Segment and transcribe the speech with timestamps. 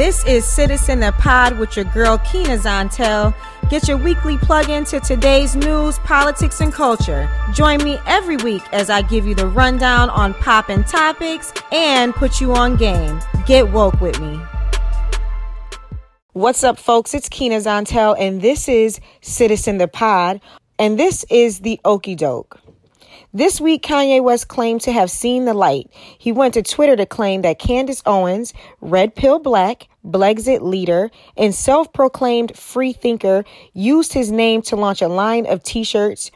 [0.00, 3.34] This is Citizen the Pod with your girl Kina Zantel.
[3.68, 7.28] Get your weekly plug into today's news, politics, and culture.
[7.52, 12.40] Join me every week as I give you the rundown on poppin' topics and put
[12.40, 13.20] you on game.
[13.44, 14.40] Get woke with me.
[16.32, 17.12] What's up, folks?
[17.12, 20.40] It's Kina Zantel, and this is Citizen the Pod,
[20.78, 22.58] and this is the Okie Doke.
[23.34, 25.90] This week, Kanye West claimed to have seen the light.
[25.92, 31.54] He went to Twitter to claim that Candace Owens, Red Pill Black, Blexit leader, and
[31.54, 36.30] self proclaimed free thinker, used his name to launch a line of t shirts.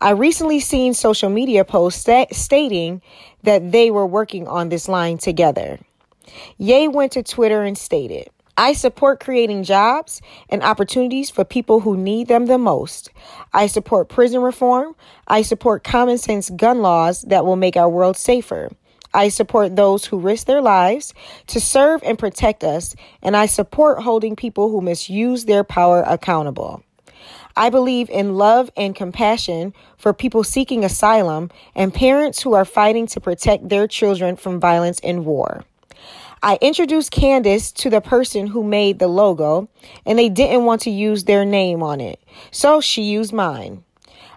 [0.00, 3.02] I recently seen social media posts st- stating
[3.42, 5.78] that they were working on this line together.
[6.58, 11.96] Ye went to Twitter and stated, I support creating jobs and opportunities for people who
[11.96, 13.10] need them the most.
[13.52, 14.94] I support prison reform.
[15.26, 18.70] I support common sense gun laws that will make our world safer.
[19.14, 21.14] I support those who risk their lives
[21.46, 26.82] to serve and protect us, and I support holding people who misuse their power accountable.
[27.56, 33.06] I believe in love and compassion for people seeking asylum and parents who are fighting
[33.08, 35.64] to protect their children from violence and war.
[36.42, 39.68] I introduced Candace to the person who made the logo,
[40.04, 43.84] and they didn't want to use their name on it, so she used mine.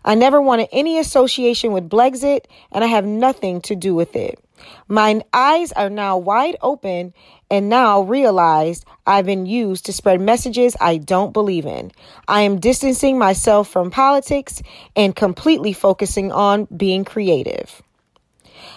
[0.06, 4.40] I never wanted any association with Blexit, and I have nothing to do with it.
[4.88, 7.14] My eyes are now wide open
[7.50, 11.92] and now realized I've been used to spread messages I don't believe in.
[12.28, 14.62] I am distancing myself from politics
[14.96, 17.82] and completely focusing on being creative.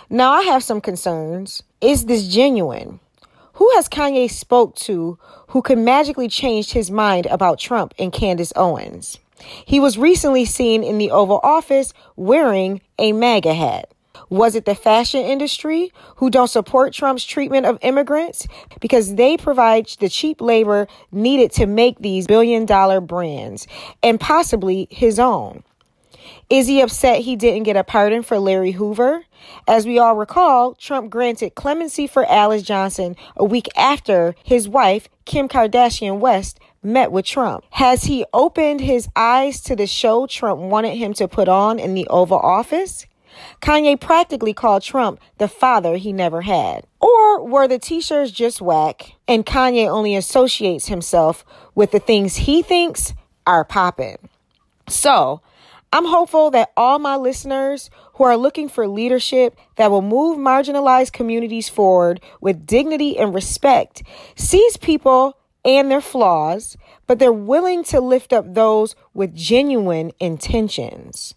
[0.08, 1.62] Now I have some concerns.
[1.80, 3.00] Is this genuine?
[3.54, 8.52] Who has Kanye spoke to who could magically change his mind about Trump and Candace
[8.56, 9.18] Owens?
[9.64, 13.89] He was recently seen in the Oval Office wearing a MAGA hat.
[14.30, 18.46] Was it the fashion industry who don't support Trump's treatment of immigrants
[18.80, 23.66] because they provide the cheap labor needed to make these billion dollar brands
[24.04, 25.64] and possibly his own?
[26.48, 29.24] Is he upset he didn't get a pardon for Larry Hoover?
[29.66, 35.08] As we all recall, Trump granted clemency for Alice Johnson a week after his wife,
[35.24, 37.64] Kim Kardashian West, met with Trump.
[37.70, 41.94] Has he opened his eyes to the show Trump wanted him to put on in
[41.94, 43.06] the Oval Office?
[43.60, 46.86] Kanye practically called Trump the father he never had.
[47.00, 52.36] Or were the t shirts just whack and Kanye only associates himself with the things
[52.36, 53.14] he thinks
[53.46, 54.16] are popping?
[54.88, 55.40] So,
[55.92, 61.12] I'm hopeful that all my listeners who are looking for leadership that will move marginalized
[61.12, 64.02] communities forward with dignity and respect
[64.36, 66.76] sees people and their flaws,
[67.06, 71.34] but they're willing to lift up those with genuine intentions.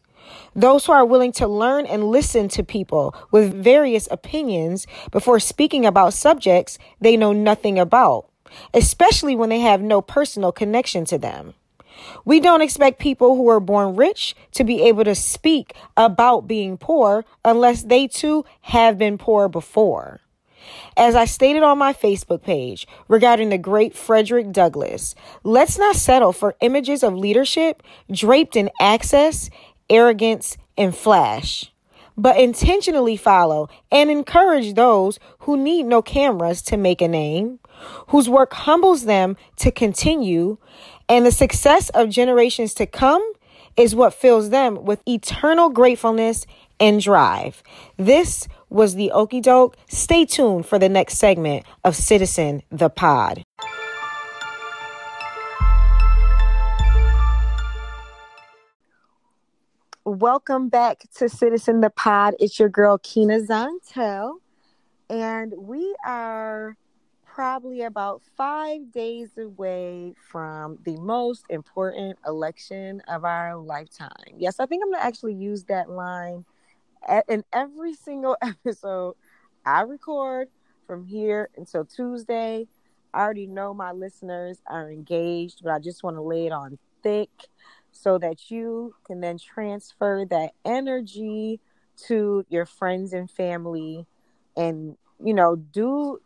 [0.55, 5.85] Those who are willing to learn and listen to people with various opinions before speaking
[5.85, 8.27] about subjects they know nothing about,
[8.73, 11.53] especially when they have no personal connection to them.
[12.25, 16.77] We don't expect people who are born rich to be able to speak about being
[16.77, 20.19] poor unless they too have been poor before.
[20.95, 26.31] As I stated on my Facebook page regarding the great Frederick Douglass, let's not settle
[26.31, 29.49] for images of leadership draped in access,
[29.89, 31.71] arrogance, and flash,
[32.17, 37.59] but intentionally follow and encourage those who need no cameras to make a name,
[38.07, 40.57] whose work humbles them to continue,
[41.09, 43.23] and the success of generations to come
[43.75, 46.45] is what fills them with eternal gratefulness
[46.79, 47.63] and drive.
[47.97, 49.77] This was the Okie Doke.
[49.87, 53.43] Stay tuned for the next segment of Citizen the Pod.
[60.05, 62.35] Welcome back to Citizen the Pod.
[62.37, 64.33] It's your girl Kina Zontel,
[65.09, 66.75] and we are
[67.25, 74.35] probably about five days away from the most important election of our lifetime.
[74.37, 76.43] Yes, I think I'm to actually use that line
[77.29, 79.15] in every single episode
[79.65, 80.49] I record
[80.85, 82.67] from here until Tuesday.
[83.13, 86.77] I already know my listeners are engaged, but I just want to lay it on
[87.03, 87.29] thick
[87.93, 91.59] so that you can then transfer that energy
[92.07, 94.05] to your friends and family
[94.57, 96.19] and you know do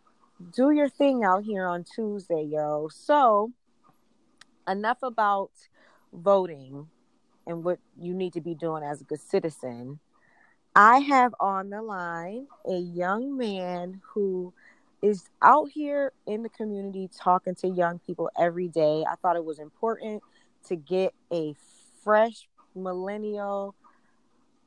[0.53, 2.89] do your thing out here on Tuesday, yo.
[2.91, 3.51] So,
[4.67, 5.51] enough about
[6.13, 6.87] voting
[7.45, 9.99] and what you need to be doing as a good citizen.
[10.75, 14.53] I have on the line a young man who
[15.01, 19.03] is out here in the community talking to young people every day.
[19.09, 20.21] I thought it was important
[20.67, 21.55] to get a
[22.03, 23.75] fresh millennial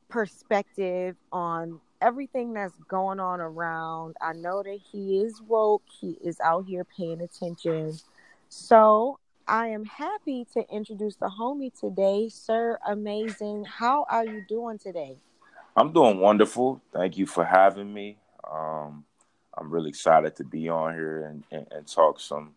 [0.09, 4.17] perspective on everything that's going on around.
[4.21, 5.83] I know that he is woke.
[6.01, 7.99] He is out here paying attention.
[8.49, 13.65] So I am happy to introduce the homie today, Sir Amazing.
[13.65, 15.17] How are you doing today?
[15.77, 16.81] I'm doing wonderful.
[16.93, 18.17] Thank you for having me.
[18.51, 19.05] Um,
[19.57, 22.55] I'm really excited to be on here and, and, and, talk some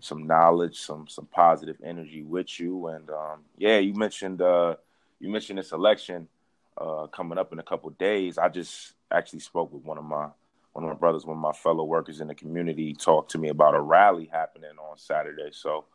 [0.00, 2.88] some knowledge, some some positive energy with you.
[2.88, 4.76] And um, yeah, you mentioned uh,
[5.20, 6.28] you mentioned this election
[6.76, 8.38] uh, coming up in a couple days.
[8.38, 10.28] I just actually spoke with one of my
[10.72, 13.48] one of my brothers, one of my fellow workers in the community, talked to me
[13.48, 15.50] about a rally happening on Saturday.
[15.52, 15.86] So,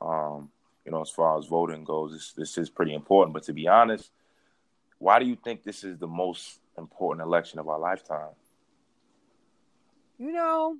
[0.00, 0.50] um,
[0.84, 3.34] you know, as far as voting goes, this this is pretty important.
[3.34, 4.10] But to be honest,
[4.98, 8.30] why do you think this is the most important election of our lifetime?
[10.18, 10.76] You know,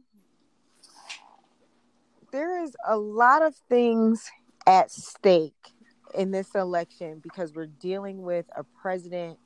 [2.31, 4.31] there is a lot of things
[4.67, 5.73] at stake
[6.15, 9.39] in this election because we're dealing with a president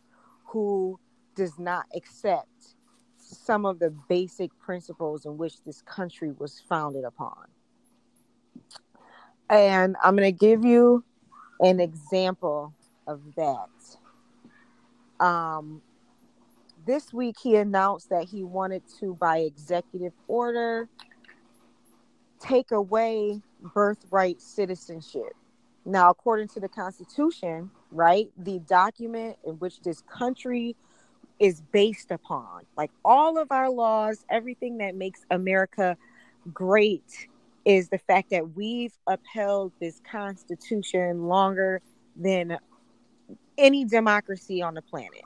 [0.47, 0.99] who
[1.35, 2.75] does not accept
[3.19, 7.47] some of the basic principles in which this country was founded upon.
[9.49, 11.05] And I'm going to give you
[11.61, 12.75] an example
[13.07, 13.69] of that.
[15.25, 15.83] Um,
[16.85, 20.89] this week, he announced that he wanted to, by executive order,
[22.43, 23.41] take away
[23.75, 25.35] birthright citizenship.
[25.85, 30.77] Now, according to the Constitution, right, the document in which this country
[31.39, 35.97] is based upon, like all of our laws, everything that makes America
[36.53, 37.29] great
[37.65, 41.81] is the fact that we've upheld this Constitution longer
[42.17, 42.59] than
[43.59, 45.23] any democracy on the planet.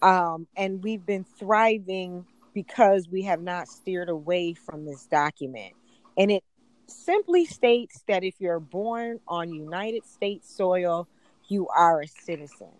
[0.00, 5.74] Um, and we've been thriving because we have not steered away from this document.
[6.18, 6.44] And it
[6.86, 11.08] simply states that if you're born on United States soil,
[11.48, 12.72] you are a citizen.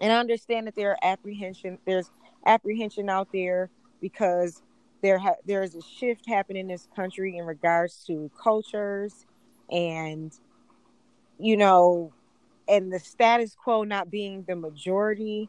[0.00, 2.10] And I understand that there are apprehension there's
[2.44, 4.62] apprehension out there because
[5.00, 9.26] there ha- there is a shift happening in this country in regards to cultures
[9.70, 10.32] and
[11.38, 12.12] you know
[12.68, 15.48] and the status quo not being the majority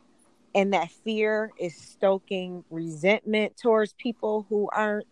[0.55, 5.07] and that fear is stoking resentment towards people who aren't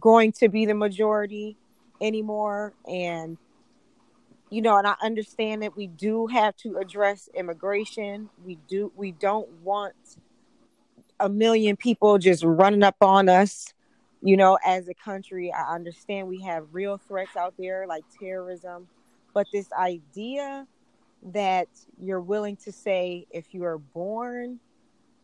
[0.00, 1.56] going to be the majority
[2.00, 2.74] anymore.
[2.88, 3.38] And
[4.50, 8.28] you know and i understand that we do have to address immigration.
[8.44, 9.94] We do we don't want
[11.18, 13.72] a million people just running up on us
[14.22, 15.52] you know as a country.
[15.52, 18.88] I understand we have real threats out there like terrorism
[19.34, 20.66] but this idea
[21.22, 21.68] that
[21.98, 24.60] you're willing to say if you are born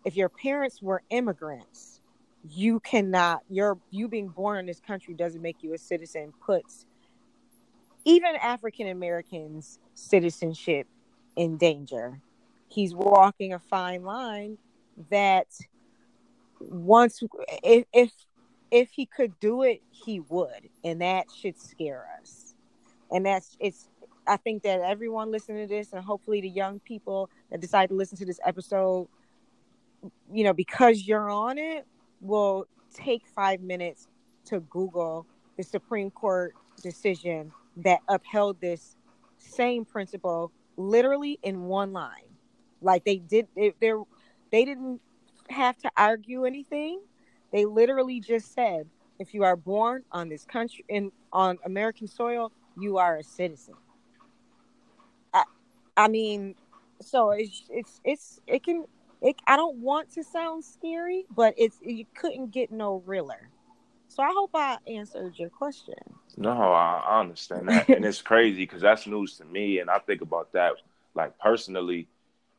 [0.05, 2.01] if your parents were immigrants
[2.49, 6.87] you cannot your you being born in this country doesn't make you a citizen puts
[8.05, 10.87] even african americans citizenship
[11.37, 12.21] in danger.
[12.69, 14.59] He's walking a fine line
[15.11, 15.47] that
[16.61, 17.23] once
[17.63, 18.13] if if
[18.71, 22.55] if he could do it he would and that should scare us.
[23.11, 23.89] And that's it's
[24.27, 27.95] i think that everyone listening to this and hopefully the young people that decide to
[27.95, 29.09] listen to this episode
[30.33, 31.87] you know because you're on it
[32.21, 34.09] will take five minutes
[34.47, 35.27] to Google
[35.57, 38.97] the Supreme Court decision that upheld this
[39.39, 42.31] same principle literally in one line.
[42.81, 43.73] Like they did, they,
[44.51, 45.01] they didn't
[45.51, 47.01] have to argue anything.
[47.53, 52.51] They literally just said, if you are born on this country in on American soil,
[52.79, 53.75] you are a citizen.
[55.97, 56.55] I, mean,
[57.01, 58.85] so it's it's it's it can
[59.21, 63.49] it, I don't want to sound scary, but it's you couldn't get no realer.
[64.09, 65.95] So I hope I answered your question.
[66.37, 69.99] No, I, I understand that, and it's crazy because that's news to me, and I
[70.01, 70.75] think about that
[71.15, 72.09] like personally.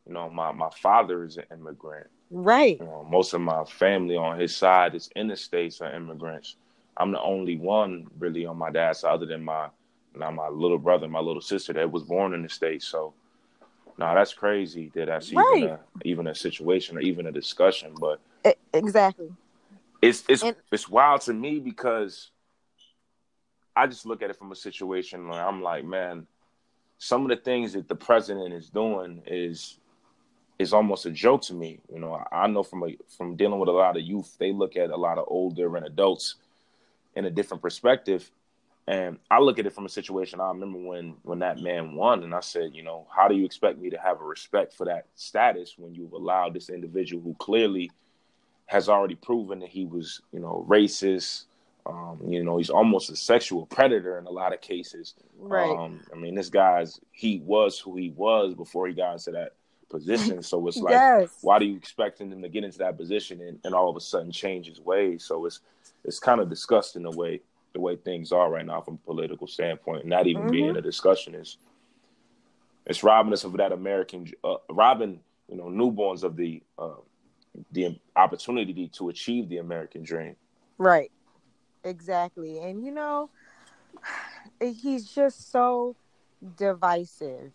[0.07, 2.07] You know, my my father is an immigrant.
[2.29, 2.79] Right.
[2.79, 6.55] You know, most of my family on his side is in the states are immigrants.
[6.97, 9.69] I'm the only one really on my dad's side, other than my
[10.15, 12.85] now my little brother, my little sister that was born in the states.
[12.87, 13.13] So
[13.97, 15.53] no, that's crazy that that's right.
[15.57, 17.93] even a, even a situation or even a discussion.
[17.99, 18.19] But
[18.73, 19.29] exactly,
[20.01, 22.31] it's it's and, it's wild to me because
[23.75, 26.27] I just look at it from a situation where I'm like, man,
[26.97, 29.79] some of the things that the president is doing is
[30.59, 31.79] is almost a joke to me.
[31.91, 34.75] You know, I know from a, from dealing with a lot of youth, they look
[34.75, 36.35] at a lot of older and adults
[37.15, 38.31] in a different perspective
[38.87, 40.41] and I look at it from a situation.
[40.41, 43.45] I remember when when that man won, and I said, you know, how do you
[43.45, 47.33] expect me to have a respect for that status when you've allowed this individual who
[47.35, 47.91] clearly
[48.65, 51.45] has already proven that he was, you know, racist.
[51.85, 55.15] Um, you know, he's almost a sexual predator in a lot of cases.
[55.37, 55.69] Right.
[55.69, 59.53] Um, I mean, this guy's he was who he was before he got into that
[59.89, 60.41] position.
[60.43, 61.37] So it's like, yes.
[61.41, 64.01] why do you expecting him to get into that position and, and all of a
[64.01, 65.23] sudden change his ways?
[65.23, 65.59] So it's
[66.03, 67.41] it's kind of disgusting the way
[67.73, 70.05] the way things are right now from a political standpoint.
[70.05, 70.51] Not even mm-hmm.
[70.51, 71.57] being a discussion is
[72.85, 76.95] it's robbing us of that American, uh, robbing you know newborns of the uh,
[77.71, 80.35] the opportunity to achieve the American dream.
[80.77, 81.11] Right.
[81.83, 82.59] Exactly.
[82.59, 83.29] And you know,
[84.61, 85.95] he's just so
[86.57, 87.51] divisive.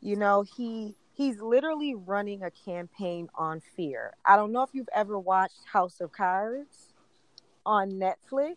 [0.00, 4.12] You know, he he's literally running a campaign on fear.
[4.24, 6.92] I don't know if you've ever watched House of Cards
[7.64, 8.56] on Netflix,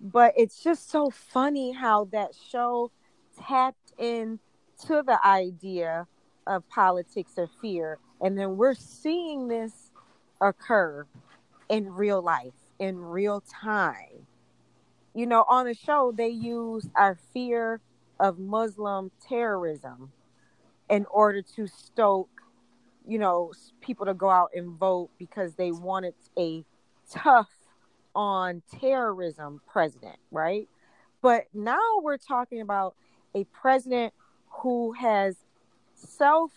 [0.00, 2.90] but it's just so funny how that show
[3.38, 4.38] tapped in
[4.86, 6.06] to the idea
[6.46, 7.98] of politics of fear.
[8.20, 9.90] And then we're seeing this
[10.40, 11.06] occur
[11.68, 14.26] in real life in real time.
[15.14, 17.80] You know on the show they use our fear
[18.20, 20.10] of muslim terrorism
[20.88, 22.28] in order to stoke
[23.06, 26.64] you know people to go out and vote because they wanted a
[27.10, 27.48] tough
[28.16, 30.68] on terrorism president right
[31.22, 32.94] but now we're talking about
[33.34, 34.14] a president
[34.48, 35.36] who has
[35.94, 36.52] self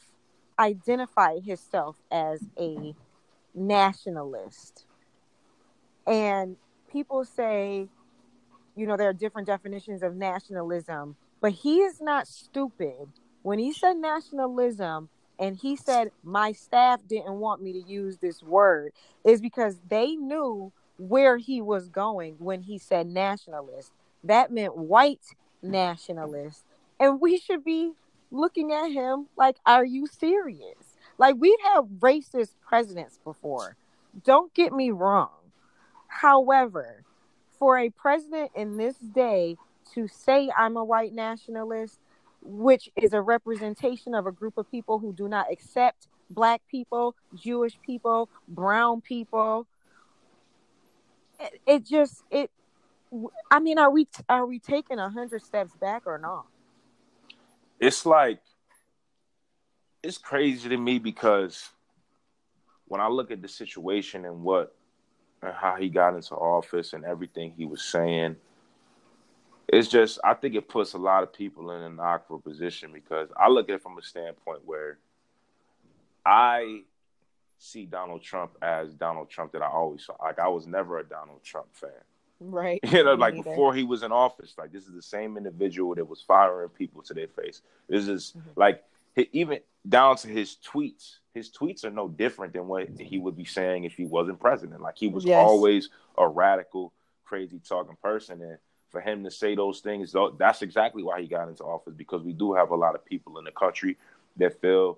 [0.60, 2.94] identified himself as a
[3.56, 4.86] nationalist.
[6.06, 6.58] And
[6.92, 7.88] people say,
[8.76, 13.08] you know, there are different definitions of nationalism, but he is not stupid.
[13.42, 18.44] When he said nationalism and he said, my staff didn't want me to use this
[18.44, 18.92] word,
[19.24, 23.92] is because they knew where he was going when he said nationalist.
[24.24, 25.26] That meant white
[25.64, 26.66] nationalist
[27.00, 27.94] and we should be
[28.32, 30.98] looking at him like, are you serious?
[31.18, 33.76] Like, we've had racist presidents before.
[34.24, 35.30] Don't get me wrong.
[36.08, 37.04] However,
[37.58, 39.58] for a president in this day
[39.94, 42.00] to say I'm a white nationalist,
[42.42, 47.16] which is a representation of a group of people who do not accept black people,
[47.36, 49.68] Jewish people, brown people,
[51.40, 52.52] it, it just it
[53.52, 56.46] I mean, are we are we taking a hundred steps back or not?
[57.80, 58.40] it's like
[60.04, 61.70] it's crazy to me because
[62.88, 64.76] when I look at the situation and what
[65.42, 68.36] and how he got into office and everything he was saying,
[69.68, 73.30] it's just I think it puts a lot of people in an awkward position because
[73.38, 74.98] I look at it from a standpoint where
[76.26, 76.82] I
[77.60, 80.16] see Donald Trump as Donald Trump that I always saw.
[80.22, 81.92] Like I was never a Donald Trump fan.
[82.40, 82.80] Right.
[82.92, 86.06] You know, like before he was in office, like this is the same individual that
[86.06, 87.62] was firing people to their face.
[87.88, 88.50] This is mm-hmm.
[88.56, 88.84] like
[89.34, 91.18] even down to his tweets.
[91.34, 94.82] His tweets are no different than what he would be saying if he wasn't president.
[94.82, 95.38] Like he was yes.
[95.38, 96.94] always a radical,
[97.26, 98.58] crazy talking person, and
[98.90, 102.34] for him to say those things, that's exactly why he got into office because we
[102.34, 103.98] do have a lot of people in the country
[104.38, 104.98] that feel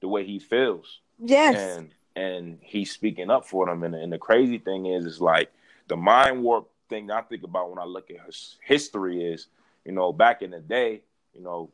[0.00, 1.00] the way he feels.
[1.18, 1.76] Yes.
[1.76, 3.82] And and he's speaking up for them.
[3.82, 5.50] And, and the crazy thing is, is like
[5.88, 9.46] the mind warp thing I think about when I look at his history is,
[9.84, 11.02] you know, back in the day,
[11.34, 11.70] you know,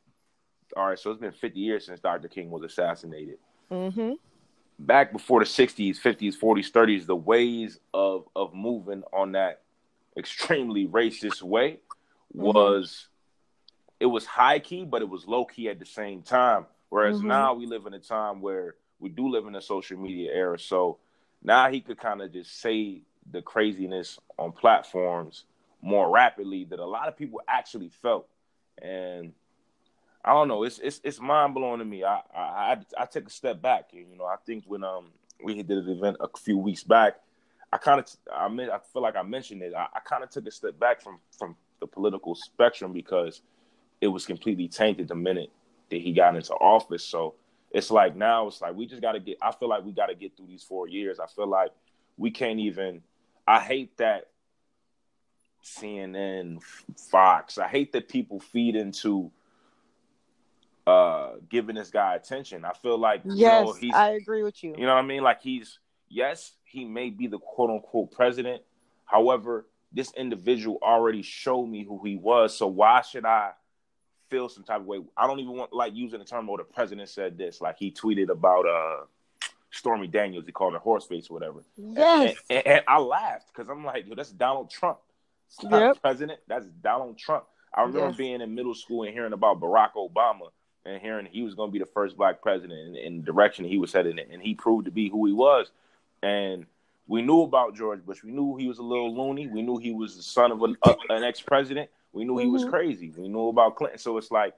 [0.77, 2.29] all right, so it's been 50 years since Dr.
[2.29, 3.39] King was assassinated.
[3.71, 4.13] Mm-hmm.
[4.79, 9.63] Back before the 60s, 50s, 40s, 30s, the ways of of moving on that
[10.17, 11.81] extremely racist way
[12.35, 12.43] mm-hmm.
[12.43, 14.05] was mm-hmm.
[14.05, 16.67] it was high key, but it was low key at the same time.
[16.91, 17.29] Whereas mm-hmm.
[17.29, 20.59] now we live in a time where we do live in a social media era.
[20.59, 20.99] So
[21.43, 25.45] now he could kind of just say the craziness on platforms
[25.83, 28.27] more rapidly that a lot of people actually felt.
[28.81, 29.33] And
[30.25, 32.05] I don't know, it's it's it's mind blowing to me.
[32.05, 33.91] I, I I take a step back.
[33.93, 35.07] You know, I think when um
[35.43, 37.15] we did an event a few weeks back,
[37.73, 39.75] I kind of I mean I feel like I mentioned it.
[39.75, 43.43] I, I kind of took a step back from from the political spectrum because
[44.01, 45.51] it was completely tainted the minute
[45.91, 47.05] that he got into office.
[47.05, 47.35] So
[47.71, 49.39] it's like now it's like we just got to get.
[49.43, 51.21] I feel like we got to get through these four years.
[51.21, 51.71] I feel like
[52.17, 53.03] we can't even
[53.49, 54.29] I hate that
[55.65, 56.63] CNN,
[57.11, 57.57] Fox.
[57.57, 59.31] I hate that people feed into
[60.87, 62.65] uh giving this guy attention.
[62.65, 64.75] I feel like yes, you know, I agree with you.
[64.77, 65.23] You know what I mean?
[65.23, 65.79] Like he's
[66.11, 68.63] yes, he may be the quote unquote president.
[69.07, 72.57] However, this individual already showed me who he was.
[72.57, 73.53] So why should I
[74.31, 75.01] feel some type of way?
[75.17, 76.49] I don't even want like using the term.
[76.51, 77.61] Oh, the president said this.
[77.61, 79.05] Like he tweeted about uh
[79.71, 80.47] Stormy Daniels.
[80.47, 81.63] He called her horse face or whatever.
[81.77, 82.37] Yes.
[82.49, 84.99] And, and, and I laughed because I'm like, yo, that's Donald Trump.
[85.49, 86.01] It's not yep.
[86.01, 86.41] president.
[86.47, 87.45] That's Donald Trump.
[87.75, 88.17] I remember yes.
[88.17, 90.51] being in middle school and hearing about Barack Obama
[90.85, 93.79] and hearing he was going to be the first black president in the direction he
[93.79, 94.33] was heading in.
[94.33, 95.71] And he proved to be who he was.
[96.23, 96.67] And
[97.07, 98.23] we knew about George Bush.
[98.23, 99.47] We knew he was a little loony.
[99.47, 101.91] We knew he was the son of an, uh, an ex president.
[102.13, 102.53] We knew he mm-hmm.
[102.53, 103.13] was crazy.
[103.17, 103.99] We knew about Clinton.
[103.99, 104.55] So it's like,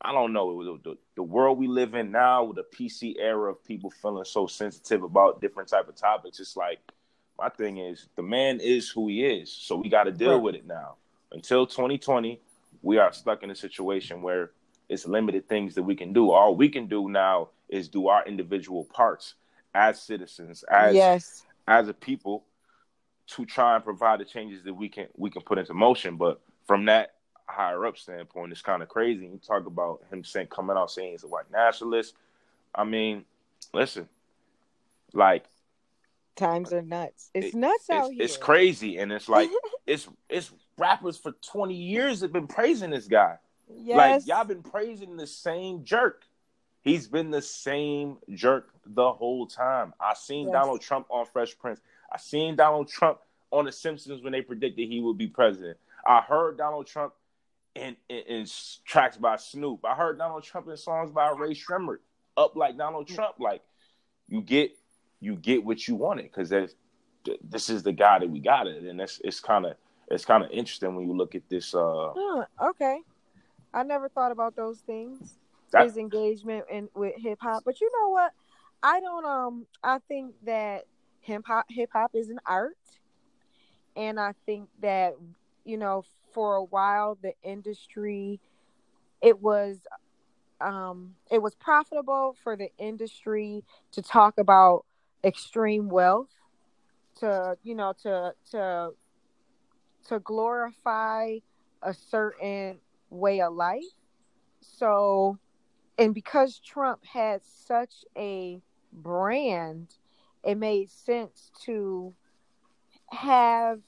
[0.00, 3.50] I don't know the, the, the, world we live in now with the PC era
[3.50, 6.38] of people feeling so sensitive about different type of topics.
[6.38, 6.78] It's like
[7.38, 10.42] my thing is the man is who he is, so we got to deal right.
[10.42, 10.96] with it now.
[11.32, 12.40] Until 2020,
[12.82, 14.50] we are stuck in a situation where
[14.88, 16.30] it's limited things that we can do.
[16.30, 19.34] All we can do now is do our individual parts
[19.74, 21.42] as citizens, as yes.
[21.66, 22.44] as a people,
[23.28, 26.16] to try and provide the changes that we can we can put into motion.
[26.16, 27.14] But from that
[27.46, 29.24] higher up standpoint, it's kind of crazy.
[29.24, 32.14] You talk about him saying coming out saying he's a white nationalist.
[32.74, 33.24] I mean,
[33.72, 34.08] listen,
[35.12, 35.44] like
[36.36, 37.30] times are nuts.
[37.34, 38.22] It's it, nuts out it's, here.
[38.24, 39.50] It's crazy, and it's like
[39.86, 43.36] it's it's rappers for twenty years have been praising this guy.
[43.68, 43.96] Yes.
[43.96, 46.24] Like y'all been praising the same jerk.
[46.82, 49.92] He's been the same jerk the whole time.
[49.98, 50.52] I seen yes.
[50.52, 51.80] Donald Trump on Fresh Prince.
[52.12, 53.18] I seen Donald Trump
[53.50, 55.78] on The Simpsons when they predicted he would be president.
[56.06, 57.12] I heard Donald Trump
[57.74, 58.46] in, in, in
[58.84, 59.80] tracks by Snoop.
[59.84, 61.98] I heard Donald Trump in songs by Rae Sremmurd.
[62.36, 63.36] Up like Donald Trump.
[63.38, 63.62] Like
[64.28, 64.72] you get
[65.20, 69.00] you get what you wanted because this is the guy that we got it, and
[69.00, 69.76] that's it's kind of
[70.10, 71.74] it's kind of interesting when you look at this.
[71.74, 72.12] uh
[72.62, 73.00] Okay,
[73.72, 75.38] I never thought about those things.
[75.72, 78.32] That, his engagement in with hip hop, but you know what?
[78.82, 79.24] I don't.
[79.24, 80.84] Um, I think that
[81.20, 82.76] hip hop hip hop is an art,
[83.96, 85.16] and I think that
[85.66, 88.40] you know for a while the industry
[89.22, 89.78] it was
[90.60, 94.84] um it was profitable for the industry to talk about
[95.24, 96.30] extreme wealth
[97.18, 98.90] to you know to to
[100.06, 101.36] to glorify
[101.82, 102.78] a certain
[103.10, 103.82] way of life.
[104.60, 105.38] So
[105.98, 108.60] and because trump had such a
[108.92, 109.94] brand
[110.44, 112.14] it made sense to
[113.10, 113.80] have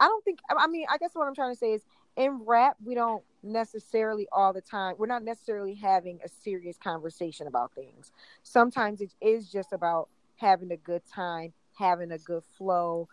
[0.00, 1.82] I don't think I mean I guess what I'm trying to say is
[2.16, 7.48] in rap we don't necessarily all the time we're not necessarily having a serious conversation
[7.48, 8.12] about things.
[8.42, 13.08] Sometimes it is just about having a good time, having a good flow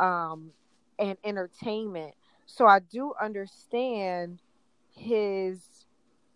[0.00, 0.52] um
[0.98, 2.14] and entertainment.
[2.46, 4.40] So I do understand
[4.94, 5.86] his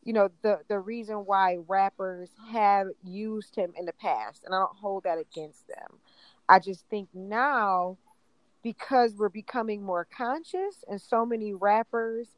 [0.04, 4.58] you know the the reason why rappers have used him in the past and I
[4.58, 5.98] don't hold that against them.
[6.48, 7.98] I just think now
[8.68, 12.28] because we're becoming more conscious and so many rappers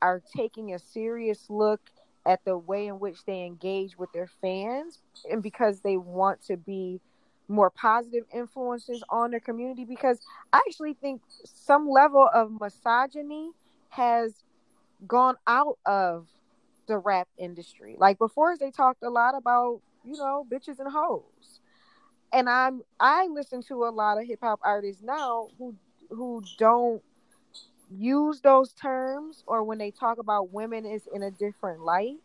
[0.00, 1.80] are taking a serious look
[2.24, 6.56] at the way in which they engage with their fans and because they want to
[6.56, 7.00] be
[7.48, 10.20] more positive influences on their community because
[10.52, 13.50] I actually think some level of misogyny
[13.88, 14.44] has
[15.08, 16.28] gone out of
[16.86, 17.96] the rap industry.
[17.98, 21.59] Like before they talked a lot about, you know, bitches and hoes
[22.32, 25.74] and I'm I listen to a lot of hip hop artists now who
[26.10, 27.02] who don't
[27.90, 32.18] use those terms or when they talk about women is in a different light.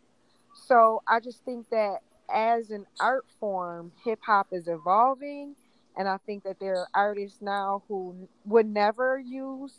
[0.53, 1.99] So I just think that
[2.33, 5.55] as an art form, hip hop is evolving
[5.97, 9.73] and I think that there are artists now who would never use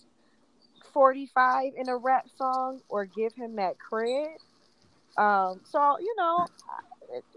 [0.93, 4.37] 45 in a rap song or give him that cred.
[5.19, 6.47] Um, so you know,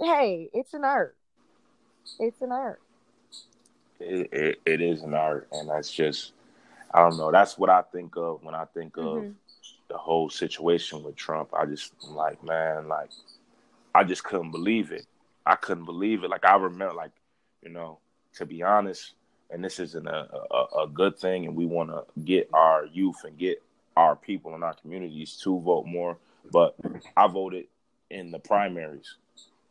[0.01, 1.15] hey, it's an art.
[2.19, 2.81] It's an art.
[3.99, 6.31] It, it, it is an art, and that's just
[6.93, 7.31] I don't know.
[7.31, 9.31] That's what I think of when I think of mm-hmm.
[9.89, 11.49] the whole situation with Trump.
[11.53, 13.09] I just I'm like, man, like
[13.93, 15.05] I just couldn't believe it.
[15.45, 16.29] I couldn't believe it.
[16.29, 17.11] Like I remember, like
[17.61, 17.99] you know,
[18.35, 19.13] to be honest,
[19.49, 23.23] and this isn't a a, a good thing, and we want to get our youth
[23.25, 23.61] and get
[23.97, 26.17] our people in our communities to vote more.
[26.51, 26.75] But
[27.17, 27.65] I voted
[28.09, 29.15] in the primaries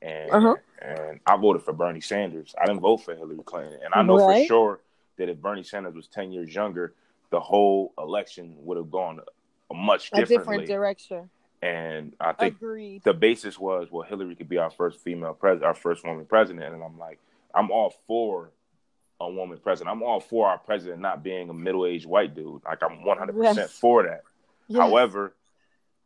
[0.02, 0.54] and uh-huh.
[0.80, 2.54] and I voted for Bernie Sanders.
[2.60, 4.42] I didn't vote for Hillary Clinton, and I know right.
[4.42, 4.80] for sure
[5.16, 6.94] that if Bernie Sanders was ten years younger,
[7.30, 9.20] the whole election would have gone
[9.70, 11.30] a much a different direction.
[11.60, 13.02] And I think Agreed.
[13.02, 16.72] the basis was, well, Hillary could be our first female president, our first woman president,
[16.72, 17.18] and I'm like,
[17.52, 18.52] I'm all for
[19.20, 19.90] a woman president.
[19.90, 22.62] I'm all for our president not being a middle-aged white dude.
[22.64, 23.54] Like I'm 100 yes.
[23.54, 24.22] percent for that.
[24.68, 24.80] Yes.
[24.80, 25.34] However,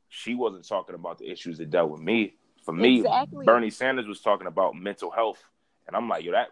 [0.09, 2.35] she wasn't talking about the issues that dealt with me.
[2.65, 3.45] For me, exactly.
[3.45, 5.43] Bernie Sanders was talking about mental health,
[5.87, 6.49] and I'm like, yo, that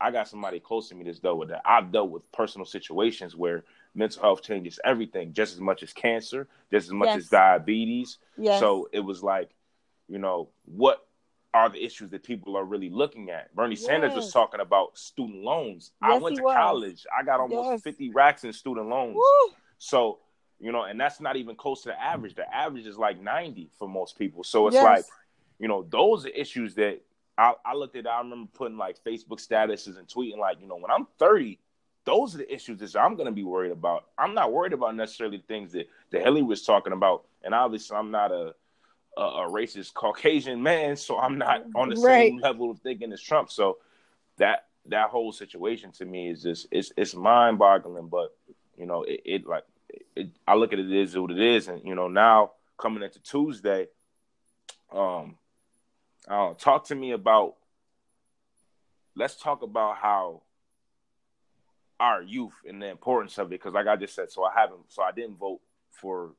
[0.00, 1.62] I got somebody close to me that's dealt with that.
[1.64, 6.48] I've dealt with personal situations where mental health changes everything, just as much as cancer,
[6.70, 7.18] just as much yes.
[7.18, 8.18] as diabetes.
[8.36, 8.60] Yes.
[8.60, 9.50] So it was like,
[10.08, 11.06] you know, what
[11.54, 13.54] are the issues that people are really looking at?
[13.54, 13.86] Bernie yes.
[13.86, 15.92] Sanders was talking about student loans.
[16.02, 16.54] I went to was.
[16.54, 17.06] college.
[17.16, 19.14] I got almost 50 racks in student loans.
[19.14, 19.54] Woo.
[19.78, 20.18] So,
[20.58, 22.34] you know, and that's not even close to the average.
[22.34, 24.42] The average is like 90 for most people.
[24.42, 25.04] So it's like
[25.58, 27.00] you know, those are issues that
[27.36, 28.06] I, I looked at.
[28.06, 31.58] I remember putting like Facebook statuses and tweeting like, you know, when I'm 30,
[32.04, 34.06] those are the issues that I'm going to be worried about.
[34.18, 37.24] I'm not worried about necessarily the things that that Hillary was talking about.
[37.42, 38.54] And obviously, I'm not a
[39.16, 42.30] a, a racist Caucasian man, so I'm not on the right.
[42.30, 43.50] same level of thinking as Trump.
[43.50, 43.78] So
[44.38, 48.08] that that whole situation to me is just it's it's mind boggling.
[48.08, 48.36] But
[48.76, 49.64] you know, it, it like
[50.16, 53.20] it, I look at it as what it is, and you know now coming into
[53.20, 53.88] Tuesday,
[54.92, 55.36] um,
[56.28, 57.56] uh, talk to me about.
[59.16, 60.42] Let's talk about how
[62.00, 64.80] our youth and the importance of it, because like I just said, so I haven't,
[64.88, 65.60] so I didn't vote
[65.92, 66.32] for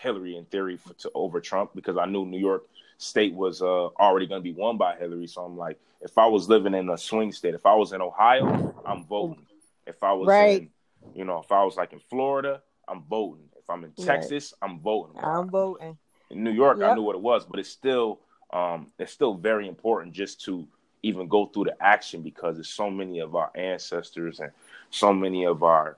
[0.00, 2.64] Hillary in theory for, to over Trump because I knew New York
[2.98, 5.26] State was uh, already going to be won by Hillary.
[5.26, 8.00] So I'm like, if I was living in a swing state, if I was in
[8.00, 9.46] Ohio, I'm voting.
[9.86, 10.62] If I was right.
[10.62, 10.70] in,
[11.14, 13.48] you know, if I was like in Florida, I'm voting.
[13.56, 14.70] If I'm in Texas, right.
[14.70, 15.20] I'm voting.
[15.22, 15.96] I'm voting.
[16.30, 16.90] In New York, yep.
[16.90, 18.20] I knew what it was, but it's still
[18.52, 20.66] um, it's still very important just to
[21.02, 24.52] even go through the action because there's so many of our ancestors and
[24.90, 25.96] so many of our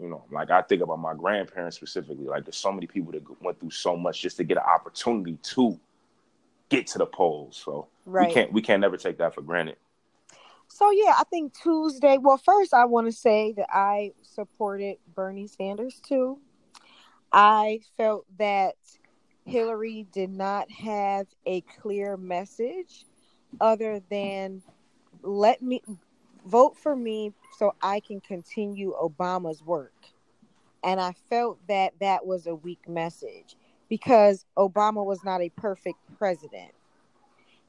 [0.00, 2.26] you know like i think about my grandparents specifically.
[2.26, 5.38] Like there's so many people that went through so much just to get an opportunity
[5.42, 5.78] to
[6.68, 7.60] get to the polls.
[7.64, 8.28] So right.
[8.28, 9.76] we can't we can't never take that for granted.
[10.68, 15.46] So yeah i think tuesday well first i want to say that i supported bernie
[15.46, 16.38] sanders too.
[17.32, 18.76] I felt that
[19.46, 23.06] hillary did not have a clear message
[23.60, 24.62] other than
[25.22, 25.82] let me
[26.46, 29.92] vote for me so I can continue Obama's work.
[30.84, 33.56] And I felt that that was a weak message
[33.88, 36.72] because Obama was not a perfect president.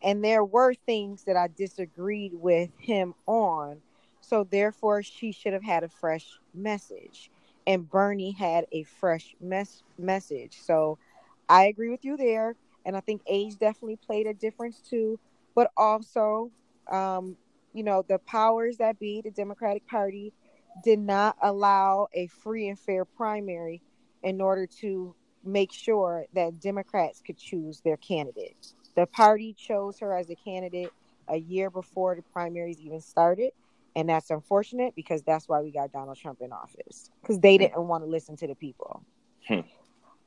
[0.03, 3.77] And there were things that I disagreed with him on.
[4.21, 7.31] So therefore, she should have had a fresh message.
[7.65, 10.59] And Bernie had a fresh mes- message.
[10.61, 10.99] So
[11.49, 12.55] I agree with you there.
[12.85, 15.19] And I think age definitely played a difference too.
[15.55, 16.51] But also,
[16.89, 17.35] um,
[17.73, 20.33] you know, the powers that be, the Democratic Party,
[20.83, 23.81] did not allow a free and fair primary
[24.23, 28.73] in order to make sure that Democrats could choose their candidate.
[28.95, 30.91] The party chose her as a candidate
[31.27, 33.51] a year before the primaries even started.
[33.95, 37.87] And that's unfortunate because that's why we got Donald Trump in office because they didn't
[37.87, 39.03] want to listen to the people.
[39.47, 39.61] Hmm.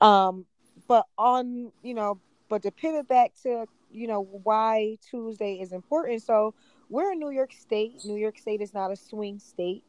[0.04, 0.46] Um,
[0.90, 6.20] but on, you know, but to pivot back to, you know, why Tuesday is important.
[6.20, 6.52] So
[6.88, 8.04] we're in New York State.
[8.04, 9.84] New York State is not a swing state.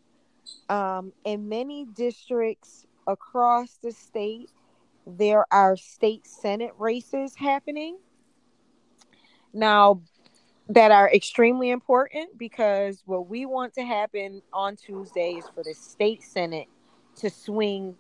[0.70, 4.52] Um, in many districts across the state,
[5.08, 7.98] there are state senate races happening
[9.54, 10.04] now
[10.70, 15.74] that are extremely important because what we want to happen on Tuesday is for the
[15.74, 16.68] state senate
[17.16, 17.96] to swing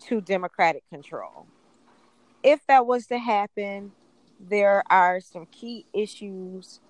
[0.00, 1.46] to Democratic control.
[2.42, 3.92] If that was to happen,
[4.40, 6.80] there are some key issues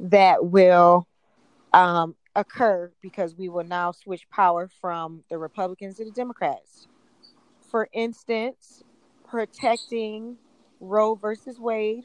[0.00, 1.06] that will
[1.72, 6.86] um, occur because we will now switch power from the Republicans to the Democrats.
[7.70, 8.82] For instance,
[9.28, 10.36] protecting
[10.80, 12.04] Roe versus Wade.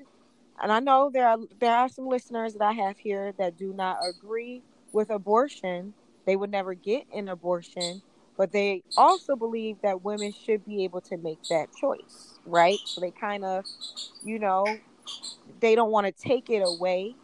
[0.62, 3.74] And I know there are there are some listeners that I have here that do
[3.74, 5.93] not agree with abortion.
[6.26, 8.02] They would never get an abortion,
[8.38, 12.79] but they also believe that women should be able to make that choice, right?
[12.86, 13.65] So they kind of,
[14.23, 14.81] you know,
[15.60, 17.15] they don't want to take it away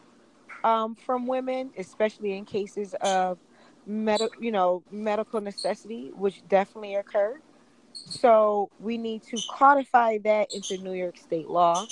[0.63, 3.39] um, from women, especially in cases of
[3.85, 7.39] medical, you know, medical necessity, which definitely occur.
[8.05, 11.87] So we need to codify that into New York state law.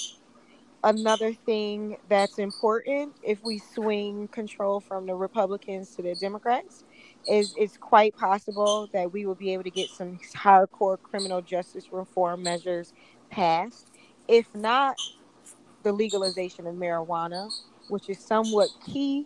[0.83, 6.85] Another thing that's important if we swing control from the Republicans to the Democrats
[7.29, 11.91] is it's quite possible that we will be able to get some hardcore criminal justice
[11.91, 12.93] reform measures
[13.31, 13.87] passed.
[14.27, 14.97] If not
[15.83, 17.51] the legalization of marijuana,
[17.87, 19.25] which is somewhat key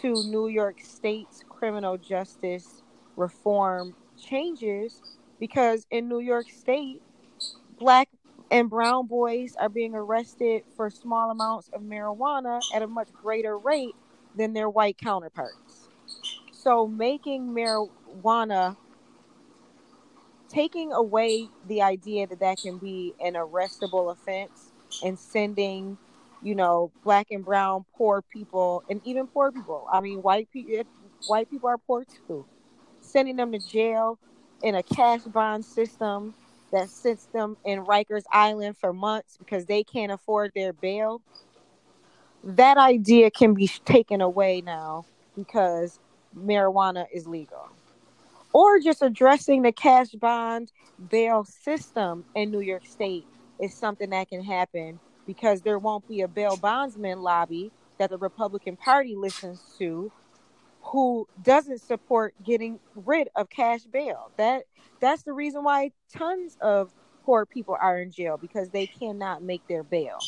[0.00, 2.82] to New York State's criminal justice
[3.16, 5.00] reform changes
[5.38, 7.00] because in New York State,
[7.78, 8.08] black
[8.50, 13.58] and brown boys are being arrested for small amounts of marijuana at a much greater
[13.58, 13.94] rate
[14.36, 15.88] than their white counterparts.
[16.52, 18.76] So, making marijuana,
[20.54, 24.70] taking away the idea that that can be an arrestable offense
[25.04, 25.98] and sending
[26.44, 29.88] you know, black and brown poor people, and even poor people.
[29.90, 30.84] I mean, white people,
[31.26, 32.44] white people are poor too.
[33.00, 34.18] Sending them to jail
[34.62, 36.34] in a cash bond system
[36.70, 41.22] that sits them in Rikers Island for months because they can't afford their bail.
[42.44, 45.98] That idea can be taken away now because
[46.36, 47.70] marijuana is legal.
[48.54, 50.72] Or just addressing the cash bond
[51.10, 53.26] bail system in New York State
[53.60, 58.18] is something that can happen because there won't be a bail bondsman lobby that the
[58.18, 60.12] Republican Party listens to
[60.82, 64.30] who doesn't support getting rid of cash bail.
[64.36, 64.64] That
[65.00, 66.92] that's the reason why tons of
[67.24, 70.18] poor people are in jail because they cannot make their bail.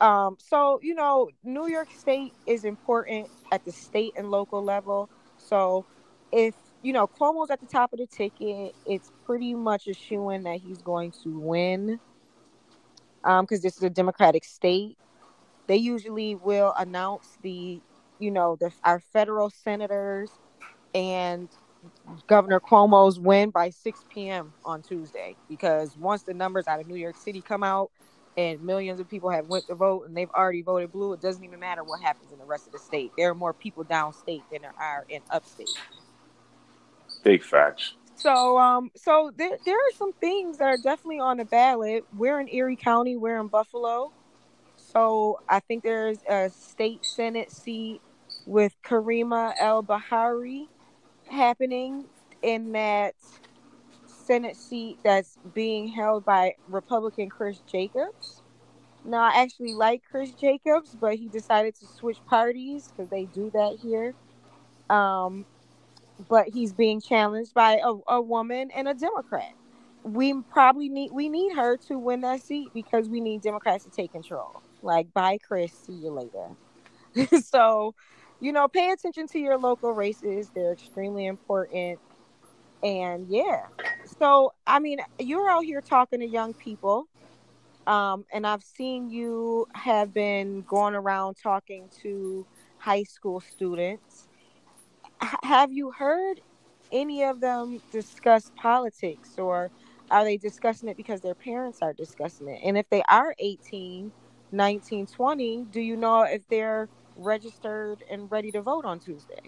[0.00, 5.08] Um, so you know, New York State is important at the state and local level.
[5.38, 5.86] So
[6.32, 10.30] if you know Cuomo's at the top of the ticket, it's pretty much a shoo
[10.44, 12.00] that he's going to win.
[13.24, 14.98] Um, because this is a Democratic state.
[15.68, 17.82] They usually will announce the,
[18.18, 20.40] you know, the our federal senators
[20.94, 21.50] and
[22.28, 24.54] Governor Cuomo's win by 6 p.m.
[24.64, 27.90] on Tuesday because once the numbers out of New York City come out
[28.36, 31.44] and millions of people have went to vote and they've already voted blue, it doesn't
[31.44, 33.12] even matter what happens in the rest of the state.
[33.18, 35.70] There are more people downstate than there are in upstate.
[37.24, 37.94] Big facts.
[38.16, 42.04] So, um, so there there are some things that are definitely on the ballot.
[42.16, 43.16] We're in Erie County.
[43.16, 44.12] We're in Buffalo.
[44.76, 48.00] So I think there's a state senate seat
[48.46, 50.68] with Carima El-Behairy
[51.28, 52.04] happening
[52.42, 53.14] in that
[54.06, 58.42] Senate seat that's being held by Republican Chris Jacobs.
[59.04, 63.50] Now, I actually like Chris Jacobs, but he decided to switch parties because they do
[63.52, 64.14] that here.
[64.88, 65.44] Um,
[66.28, 69.52] but he's being challenged by a, a woman and a Democrat.
[70.02, 73.90] We probably need we need her to win that seat because we need Democrats to
[73.90, 74.62] take control.
[74.82, 75.72] Like, bye, Chris.
[75.72, 77.40] See you later.
[77.42, 77.94] so,
[78.40, 80.50] you know, pay attention to your local races.
[80.54, 81.98] They're extremely important.
[82.82, 83.66] And yeah.
[84.18, 87.08] So, I mean, you're out here talking to young people.
[87.86, 92.46] Um, and I've seen you have been going around talking to
[92.78, 94.28] high school students.
[95.42, 96.40] Have you heard
[96.92, 99.70] any of them discuss politics or
[100.10, 102.60] are they discussing it because their parents are discussing it?
[102.64, 104.12] And if they are 18,
[104.52, 109.40] 19, 20, do you know if they're registered and ready to vote on Tuesday?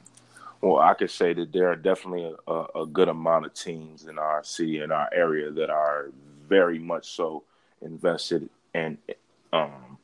[0.61, 4.19] Well, I could say that there are definitely a, a, good amount of teens in
[4.19, 6.11] our city, in our area, that are
[6.49, 7.45] very much so
[7.83, 8.97] invested and
[9.53, 9.99] um,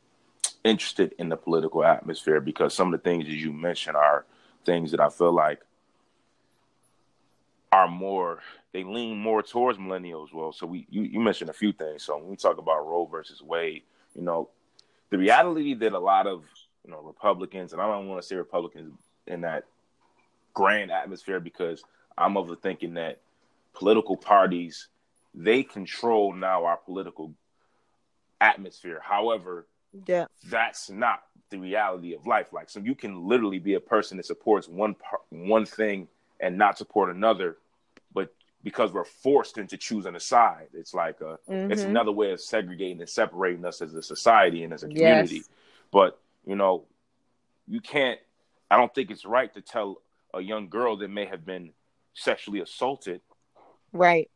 [0.62, 4.26] interested in the political atmosphere because some of the things, that you mentioned, are
[4.64, 5.60] things that I feel like
[7.72, 8.40] are more
[8.72, 10.32] they lean more towards millennials.
[10.32, 12.04] Well, so we you, you mentioned a few things.
[12.04, 13.82] So when we talk about Roe versus Wade,
[14.14, 14.48] you know,
[15.10, 16.44] the reality that a lot of
[16.84, 18.94] you know Republicans, and I don't want to say Republicans
[19.26, 19.64] in that
[20.54, 21.82] grand atmosphere because
[22.16, 23.20] I'm of the thinking that
[23.74, 24.88] political parties
[25.34, 27.32] they control now our political
[28.40, 29.00] atmosphere.
[29.02, 29.66] However,
[30.06, 32.52] yeah, that's not the reality of life.
[32.52, 36.08] Like, so you can literally be a person that supports one part, one thing
[36.40, 37.58] and not support another,
[38.12, 41.70] but because we're forced into choosing a side, it's like a, mm-hmm.
[41.70, 45.36] it's another way of segregating and separating us as a society and as a community.
[45.36, 45.48] Yes.
[45.92, 46.84] But you know,
[47.68, 48.18] you can't.
[48.70, 50.00] I don't think it's right to tell
[50.34, 51.70] a young girl that may have been
[52.14, 53.20] sexually assaulted,
[53.92, 54.30] right?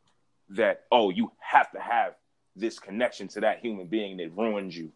[0.50, 2.14] That oh, you have to have
[2.54, 4.92] this connection to that human being that ruined you.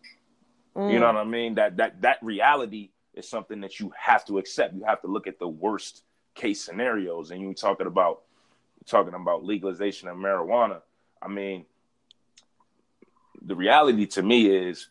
[0.77, 0.93] Mm.
[0.93, 1.15] You know mm.
[1.15, 1.55] what I mean?
[1.57, 4.75] That that that reality is something that you have to accept.
[4.75, 6.03] You have to look at the worst
[6.35, 8.23] case scenarios, and you're talking about
[8.87, 10.81] talking about legalization of marijuana.
[11.23, 11.67] I mean,
[13.43, 14.89] the reality to me is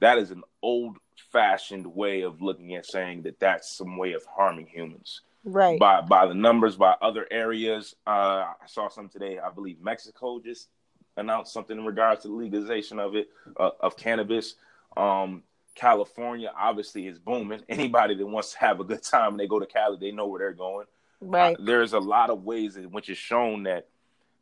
[0.00, 0.98] that is an old
[1.30, 5.22] fashioned way of looking at saying that that's some way of harming humans.
[5.44, 5.78] Right.
[5.78, 7.96] By by the numbers, by other areas.
[8.06, 9.38] Uh, I saw some today.
[9.38, 10.68] I believe Mexico just
[11.16, 14.54] announced something in regards to the legalization of it uh, of cannabis.
[14.96, 15.42] Um,
[15.74, 17.62] California obviously is booming.
[17.68, 20.26] Anybody that wants to have a good time and they go to Cali, they know
[20.26, 20.86] where they're going.
[21.20, 21.56] Right.
[21.56, 23.88] Uh, there's a lot of ways in which is shown that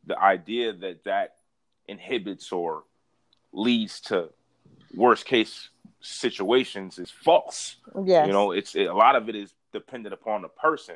[0.05, 1.35] the idea that that
[1.87, 2.83] inhibits or
[3.53, 4.29] leads to
[4.95, 7.77] worst case situations is false.
[8.03, 8.25] Yeah.
[8.25, 10.95] You know, it's it, a lot of it is dependent upon the person.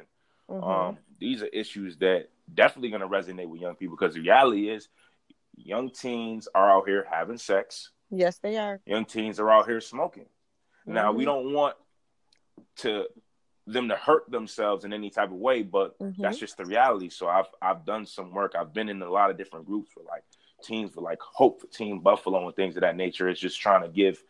[0.50, 0.64] Mm-hmm.
[0.64, 4.70] Um, these are issues that definitely going to resonate with young people because the reality
[4.70, 4.90] is
[5.56, 7.92] young teens are out here having sex.
[8.10, 8.82] Yes, they are.
[8.86, 10.24] Young teens are out here smoking.
[10.24, 10.94] Mm-hmm.
[10.94, 11.34] Now, we mm-hmm.
[11.34, 11.76] don't want
[12.78, 13.06] to
[13.68, 16.22] them to hurt themselves in any type of way, but mm-hmm.
[16.22, 17.10] that's just the reality.
[17.10, 18.54] So I've I've done some work.
[18.58, 20.24] I've been in a lot of different groups for like
[20.64, 23.28] teams for like Hope for Team Buffalo and things of that nature.
[23.28, 24.24] It's just trying to give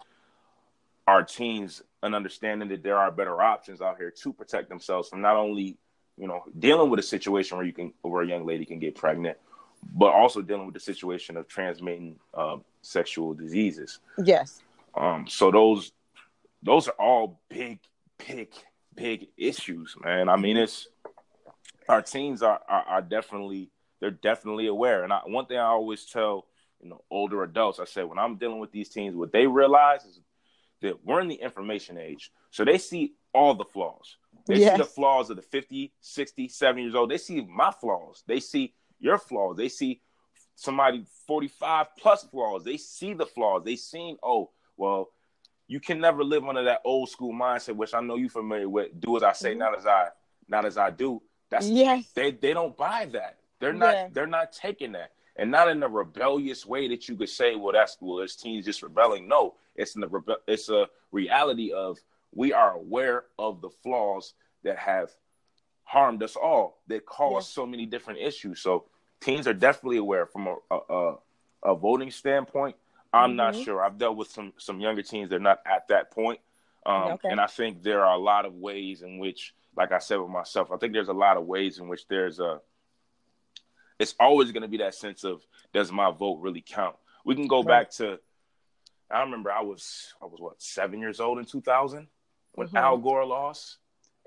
[1.08, 5.22] our teens an understanding that there are better options out here to protect themselves from
[5.22, 5.78] not only
[6.18, 8.96] you know dealing with a situation where you can where a young lady can get
[8.96, 9.38] pregnant,
[9.84, 14.00] but also dealing with the situation of transmitting uh, sexual diseases.
[14.24, 14.62] Yes.
[14.96, 15.28] Um.
[15.28, 15.92] So those
[16.64, 17.80] those are all big,
[18.26, 18.50] big,
[18.96, 20.30] big issues, man.
[20.30, 20.88] I mean, it's
[21.90, 23.70] our teens are are, are definitely
[24.00, 25.04] they're definitely aware.
[25.04, 26.46] And I, one thing I always tell
[26.82, 30.06] you know older adults, I say when I'm dealing with these teens, what they realize
[30.06, 30.20] is
[30.82, 32.32] that we're in the information age.
[32.52, 34.18] So they see all the flaws.
[34.48, 34.74] They yes.
[34.74, 37.10] see the flaws of the 50, 60, 70 years old.
[37.10, 38.24] They see my flaws.
[38.28, 39.58] They see your flaws.
[39.58, 40.02] They see
[40.56, 42.64] somebody 45 plus flaws.
[42.64, 43.64] They see the flaws.
[43.66, 45.10] They seen, oh, well,
[45.68, 49.00] you can never live under that old school mindset, which I know you're familiar with.
[49.00, 49.60] Do as I say, mm-hmm.
[49.60, 50.08] not as I,
[50.48, 51.22] not as I do.
[51.50, 52.12] That's yes.
[52.14, 53.38] They they don't buy that.
[53.60, 53.94] They're not.
[53.94, 54.08] Yeah.
[54.12, 57.74] They're not taking that, and not in a rebellious way that you could say, well,
[57.74, 59.28] that's well, it's teens just rebelling.
[59.28, 61.98] No, it's in the rebe- It's a reality of
[62.32, 65.10] we are aware of the flaws that have
[65.84, 68.60] harmed us all that cause so many different issues.
[68.60, 68.86] So
[69.22, 71.16] teens are definitely aware from a, a,
[71.64, 72.76] a voting standpoint.
[73.14, 73.38] I'm mm-hmm.
[73.38, 73.84] not sure.
[73.84, 75.30] I've dealt with some some younger teens.
[75.30, 76.40] They're not at that point,
[76.86, 77.30] um, okay.
[77.30, 80.30] and I think there are a lot of ways in which, like I said with
[80.30, 82.60] myself, I think there's a lot of ways in which there's a.
[83.98, 85.42] It's always going to be that sense of
[85.74, 86.98] does my vote really count?
[87.24, 87.84] We can go right.
[87.84, 88.20] back to.
[89.10, 92.08] I remember I was I was what seven years old in 2000
[92.54, 92.78] when mm-hmm.
[92.78, 93.78] Al Gore lost,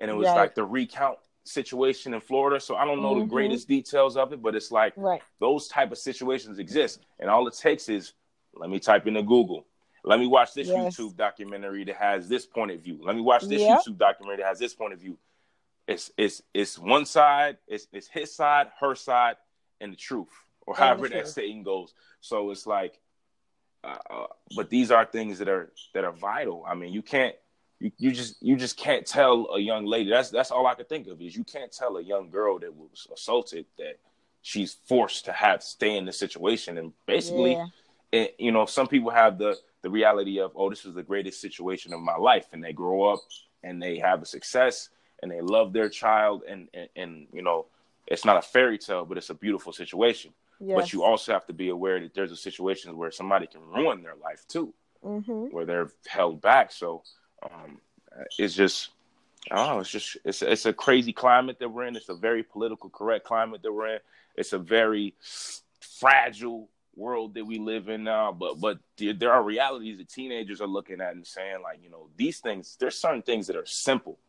[0.00, 2.60] and it was like the recount situation in Florida.
[2.60, 3.20] So I don't know mm-hmm.
[3.20, 5.22] the greatest details of it, but it's like right.
[5.40, 8.12] those type of situations exist, and all it takes is
[8.54, 9.66] let me type into Google.
[10.04, 10.96] Let me watch this yes.
[10.96, 12.98] YouTube documentary that has this point of view.
[13.02, 13.80] Let me watch this yep.
[13.80, 15.18] YouTube documentary that has this point of view.
[15.86, 19.36] It's it's it's one side, it's it's his side, her side,
[19.80, 20.28] and the truth,
[20.66, 21.94] or and however that saying goes.
[22.20, 22.98] So it's like,
[23.82, 26.64] uh, uh, but these are things that are that are vital.
[26.66, 27.34] I mean, you can't
[27.80, 30.10] you, you just you just can't tell a young lady.
[30.10, 32.74] That's that's all I could think of is you can't tell a young girl that
[32.74, 33.98] was assaulted that
[34.42, 36.78] she's forced to have stay in the situation.
[36.78, 37.66] And basically, yeah.
[38.12, 41.40] it, you know, some people have the the reality of oh, this is the greatest
[41.40, 43.20] situation of my life, and they grow up
[43.62, 44.90] and they have a success
[45.22, 47.66] and they love their child, and and, and you know,
[48.06, 50.32] it's not a fairy tale, but it's a beautiful situation.
[50.60, 50.76] Yes.
[50.76, 54.02] But you also have to be aware that there's a situation where somebody can ruin
[54.02, 55.54] their life too, mm-hmm.
[55.54, 56.72] where they're held back.
[56.72, 57.04] So
[57.42, 57.80] um,
[58.38, 58.90] it's just
[59.50, 59.80] I don't know.
[59.80, 61.96] It's just it's it's a crazy climate that we're in.
[61.96, 64.00] It's a very political correct climate that we're in.
[64.36, 65.14] It's a very
[65.80, 68.32] fragile world that we live in now.
[68.32, 72.08] But but there are realities that teenagers are looking at and saying like you know
[72.16, 72.76] these things.
[72.78, 74.18] There's certain things that are simple.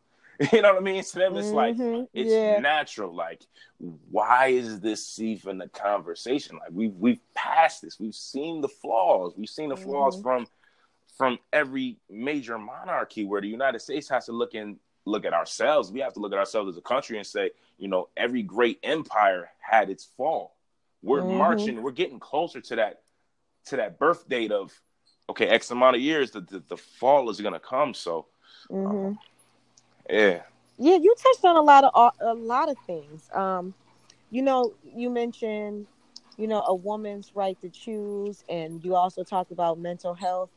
[0.54, 1.04] You know what I mean?
[1.04, 1.54] To them, it's mm-hmm.
[1.54, 2.58] like it's yeah.
[2.60, 3.14] natural.
[3.14, 3.42] Like,
[4.10, 6.56] why is this even a conversation?
[6.56, 8.00] Like we've we've passed this.
[8.00, 9.34] We've seen the flaws.
[9.36, 10.22] We've seen the flaws mm-hmm.
[10.22, 10.46] from
[11.20, 15.92] from every major monarchy where the United States has to look in look at ourselves.
[15.92, 18.78] We have to look at ourselves as a country and say, you know, every great
[18.82, 20.56] empire had its fall.
[21.02, 21.36] We're mm-hmm.
[21.36, 23.02] marching, we're getting closer to that
[23.66, 24.72] to that birth date of
[25.28, 27.92] okay, X amount of years, the the, the fall is gonna come.
[27.92, 28.28] So
[28.70, 29.08] mm-hmm.
[29.08, 29.18] um,
[30.08, 30.40] yeah.
[30.78, 33.28] Yeah, you touched on a lot of a lot of things.
[33.34, 33.74] Um,
[34.30, 35.86] you know, you mentioned,
[36.38, 40.48] you know, a woman's right to choose, and you also talked about mental health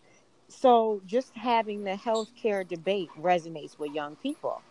[0.53, 4.61] so just having the healthcare debate resonates with young people.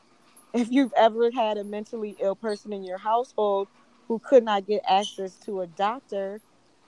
[0.55, 3.69] If you've ever had a mentally ill person in your household
[4.09, 6.41] who could not get access to a doctor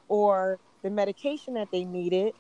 [0.09, 2.35] or the medication that they needed,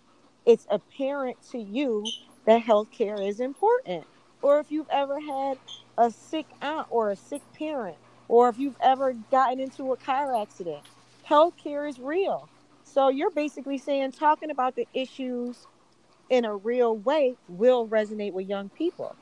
[0.46, 2.04] it's apparent to you
[2.46, 4.04] that healthcare is important.
[4.42, 5.58] Or if you've ever had
[5.96, 7.96] a sick aunt or a sick parent,
[8.28, 10.82] or if you've ever gotten into a car accident,
[11.26, 12.48] healthcare is real.
[12.84, 15.66] So you're basically saying talking about the issues
[16.30, 19.14] in a real way will resonate with young people.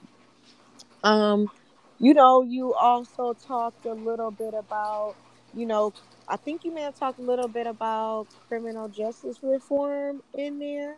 [1.03, 1.51] Um,
[1.99, 5.15] you know, you also talked a little bit about,
[5.55, 5.93] you know,
[6.29, 10.97] I think you may have talked a little bit about criminal justice reform in there.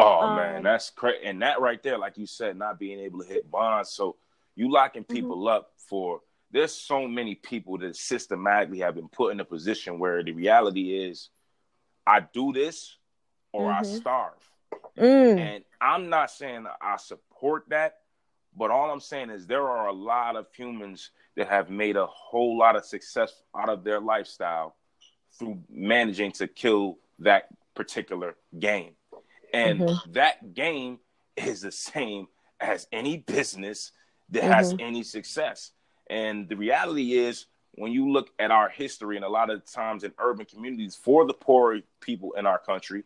[0.00, 1.24] Oh um, man, that's crazy.
[1.24, 3.90] And that right there, like you said, not being able to hit bonds.
[3.90, 4.16] So
[4.54, 5.14] you locking mm-hmm.
[5.14, 5.56] people mm-hmm.
[5.56, 10.22] up for there's so many people that systematically have been put in a position where
[10.22, 11.28] the reality is
[12.06, 12.96] I do this
[13.52, 13.80] or mm-hmm.
[13.80, 14.50] I starve.
[14.98, 15.38] Mm.
[15.38, 17.98] And I'm not saying I support that,
[18.56, 22.06] but all I'm saying is there are a lot of humans that have made a
[22.06, 24.74] whole lot of success out of their lifestyle
[25.38, 28.92] through managing to kill that particular game.
[29.52, 30.12] And mm-hmm.
[30.12, 30.98] that game
[31.36, 32.26] is the same
[32.60, 33.92] as any business
[34.30, 34.52] that mm-hmm.
[34.52, 35.70] has any success.
[36.10, 40.02] And the reality is, when you look at our history, and a lot of times
[40.02, 43.04] in urban communities for the poor people in our country,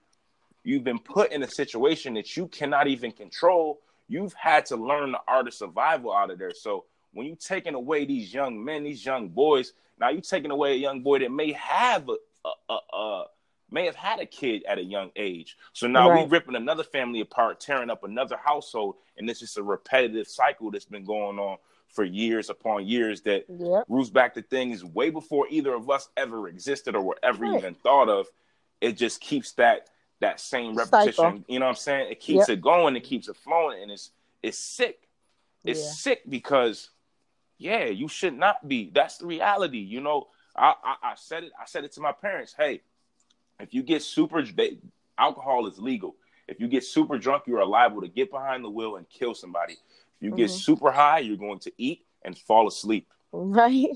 [0.65, 3.81] You've been put in a situation that you cannot even control.
[4.09, 6.53] You've had to learn the art of survival out of there.
[6.55, 10.73] So when you're taking away these young men, these young boys, now you're taking away
[10.73, 12.17] a young boy that may have a,
[12.49, 13.25] a, a, a
[13.71, 15.57] may have had a kid at a young age.
[15.73, 16.25] So now right.
[16.25, 20.71] we ripping another family apart, tearing up another household, and this is a repetitive cycle
[20.71, 21.57] that's been going on
[21.89, 23.85] for years upon years that yep.
[23.89, 27.59] roots back to things way before either of us ever existed or were ever right.
[27.59, 28.27] even thought of.
[28.81, 29.89] It just keeps that
[30.23, 31.13] that same repetition.
[31.13, 31.45] Cycle.
[31.47, 32.11] You know what I'm saying?
[32.11, 32.59] It keeps yep.
[32.59, 34.11] it going, it keeps it flowing, and it's
[34.43, 35.09] it's sick.
[35.65, 35.91] It's yeah.
[35.91, 36.91] sick because
[37.59, 38.91] yeah, you should not be.
[38.93, 39.79] That's the reality.
[39.79, 41.53] You know, I, I, I said it.
[41.61, 42.55] I said it to my parents.
[42.57, 42.81] Hey,
[43.61, 44.79] if you get super, they,
[45.19, 46.17] alcohol is legal.
[46.49, 49.35] If you get super drunk, you are liable to get behind the wheel and kill
[49.35, 49.75] somebody.
[49.75, 49.79] If
[50.21, 50.37] you mm-hmm.
[50.39, 53.09] get super high, you're going to eat and fall asleep.
[53.35, 53.89] Right.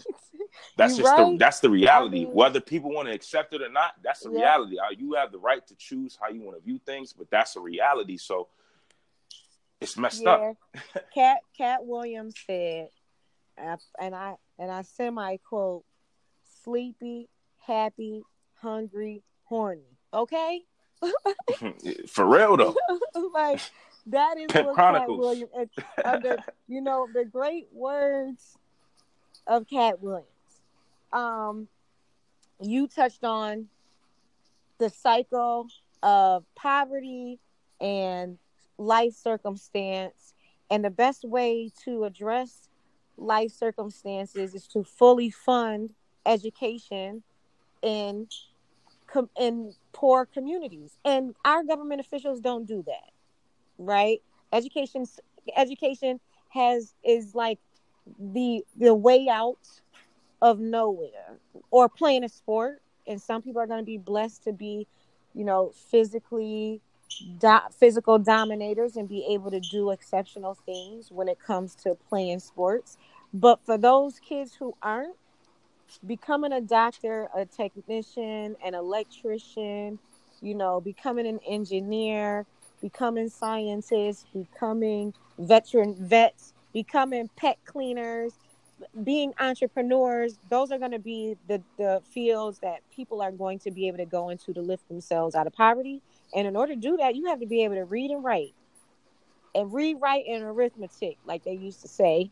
[0.78, 1.32] That's just right.
[1.32, 2.22] the that's the reality.
[2.22, 4.38] I mean, Whether people want to accept it or not, that's the yeah.
[4.38, 4.78] reality.
[4.78, 7.54] Uh, you have the right to choose how you want to view things, but that's
[7.56, 8.16] a reality.
[8.16, 8.48] So
[9.78, 10.30] it's messed yeah.
[10.30, 10.56] up.
[11.14, 12.88] Cat Katt Williams said,
[13.58, 15.84] and I and I semi quote,
[16.64, 17.28] sleepy,
[17.58, 18.22] happy,
[18.54, 19.98] hungry, horny.
[20.14, 20.62] Okay.
[22.08, 22.74] For real though.
[23.34, 23.60] like
[24.06, 25.50] that is what Katt Williams
[26.02, 28.56] under you know the great words
[29.46, 30.26] of Katt Williams.
[31.12, 31.68] Um,
[32.60, 33.68] you touched on
[34.78, 35.68] the cycle
[36.02, 37.38] of poverty
[37.80, 38.38] and
[38.78, 40.34] life circumstance,
[40.70, 42.68] and the best way to address
[43.16, 45.94] life circumstances is to fully fund
[46.24, 47.22] education
[47.82, 48.28] in
[49.38, 53.12] in poor communities, and our government officials don't do that,
[53.78, 54.20] right?
[54.52, 55.06] Education
[55.56, 56.20] education
[56.50, 57.58] has is like
[58.18, 59.58] the the way out
[60.42, 61.38] of nowhere
[61.70, 62.82] or playing a sport.
[63.08, 64.86] And some people are going to be blessed to be
[65.34, 66.80] you know physically
[67.38, 72.40] do- physical dominators and be able to do exceptional things when it comes to playing
[72.40, 72.98] sports.
[73.32, 75.16] But for those kids who aren't
[76.06, 79.98] becoming a doctor a technician an electrician
[80.42, 82.46] you know becoming an engineer
[82.80, 88.34] becoming scientists becoming veteran vets becoming pet cleaners,
[89.02, 93.70] being entrepreneurs, those are going to be the, the fields that people are going to
[93.70, 96.02] be able to go into to lift themselves out of poverty.
[96.34, 98.52] And in order to do that, you have to be able to read and write
[99.54, 102.30] and rewrite write, and arithmetic, like they used to say.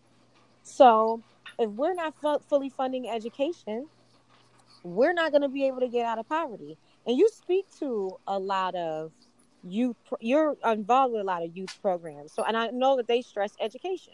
[0.63, 1.23] So
[1.59, 2.15] if we're not
[2.47, 3.87] fully funding education,
[4.83, 6.77] we're not going to be able to get out of poverty.
[7.07, 9.11] And you speak to a lot of
[9.67, 12.33] youth, you're involved with a lot of youth programs.
[12.33, 14.13] So, and I know that they stress education.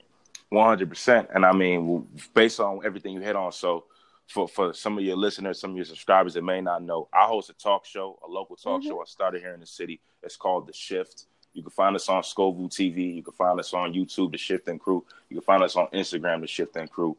[0.51, 3.85] One hundred percent, and I mean, based on everything you hit on, so
[4.27, 7.27] for for some of your listeners, some of your subscribers that may not know, I
[7.27, 8.91] host a talk show, a local talk mm-hmm.
[8.91, 9.01] show.
[9.01, 10.01] I started here in the city.
[10.23, 11.27] It's called The Shift.
[11.53, 13.15] You can find us on Scoville TV.
[13.17, 15.05] You can find us on YouTube, The Shift and Crew.
[15.29, 17.17] You can find us on Instagram, The Shift and Crew.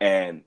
[0.00, 0.42] And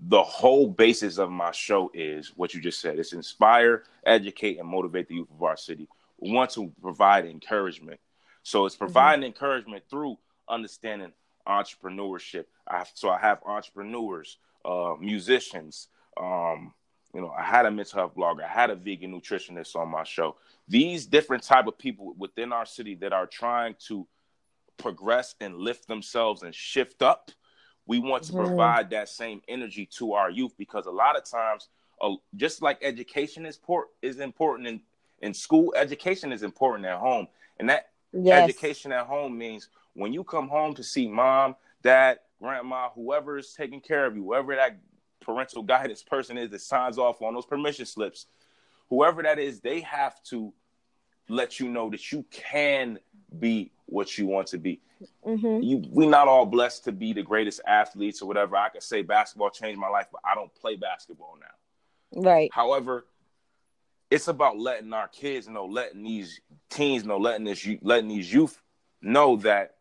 [0.00, 2.98] the whole basis of my show is what you just said.
[2.98, 5.88] It's inspire, educate, and motivate the youth of our city.
[6.18, 8.00] We want to provide encouragement.
[8.42, 8.84] So it's mm-hmm.
[8.84, 9.26] providing mm-hmm.
[9.26, 11.12] encouragement through understanding
[11.46, 12.44] entrepreneurship.
[12.68, 15.88] I, so I have entrepreneurs, uh, musicians.
[16.16, 16.72] Um,
[17.14, 18.44] you know, I had a mental health blogger.
[18.44, 20.36] I had a vegan nutritionist on my show.
[20.68, 24.06] These different type of people within our city that are trying to
[24.76, 27.30] progress and lift themselves and shift up.
[27.86, 28.46] We want to mm-hmm.
[28.46, 31.68] provide that same energy to our youth because a lot of times,
[32.00, 34.80] uh, just like education is port is important in
[35.22, 37.26] in school, education is important at home,
[37.58, 38.42] and that yes.
[38.42, 43.52] education at home means when you come home to see mom, dad, grandma, whoever is
[43.52, 44.78] taking care of you, whoever that
[45.20, 48.26] parental guidance person is that signs off on those permission slips,
[48.90, 50.52] whoever that is, they have to
[51.28, 52.98] let you know that you can
[53.38, 54.80] be what you want to be.
[55.26, 55.62] Mm-hmm.
[55.62, 58.56] You, we not all blessed to be the greatest athletes or whatever.
[58.56, 62.22] I could say basketball changed my life, but I don't play basketball now.
[62.22, 62.50] Right.
[62.52, 63.06] However,
[64.10, 66.40] it's about letting our kids know, letting these
[66.70, 68.60] teens know, letting this, letting these youth
[69.02, 69.75] know that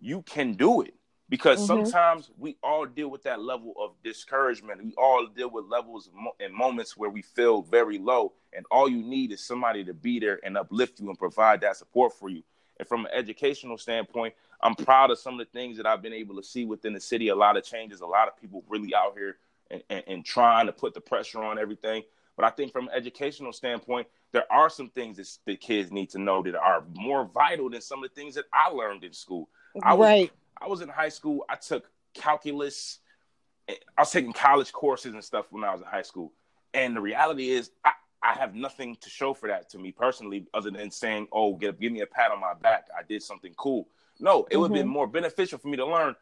[0.00, 0.94] you can do it
[1.28, 1.84] because mm-hmm.
[1.84, 4.82] sometimes we all deal with that level of discouragement.
[4.82, 9.02] We all deal with levels and moments where we feel very low, and all you
[9.02, 12.42] need is somebody to be there and uplift you and provide that support for you.
[12.78, 16.12] And from an educational standpoint, I'm proud of some of the things that I've been
[16.12, 17.28] able to see within the city.
[17.28, 19.36] A lot of changes, a lot of people really out here
[19.70, 22.02] and, and, and trying to put the pressure on everything.
[22.36, 26.10] But I think from an educational standpoint, there are some things that the kids need
[26.10, 29.12] to know that are more vital than some of the things that I learned in
[29.12, 29.48] school.
[29.82, 30.32] I was, right.
[30.60, 31.44] I was in high school.
[31.48, 32.98] I took calculus.
[33.68, 36.32] I was taking college courses and stuff when I was in high school.
[36.74, 40.46] And the reality is, I, I have nothing to show for that to me personally,
[40.52, 42.88] other than saying, "Oh, give, give me a pat on my back.
[42.96, 43.88] I did something cool."
[44.20, 44.60] No, it mm-hmm.
[44.60, 46.16] would have been more beneficial for me to learn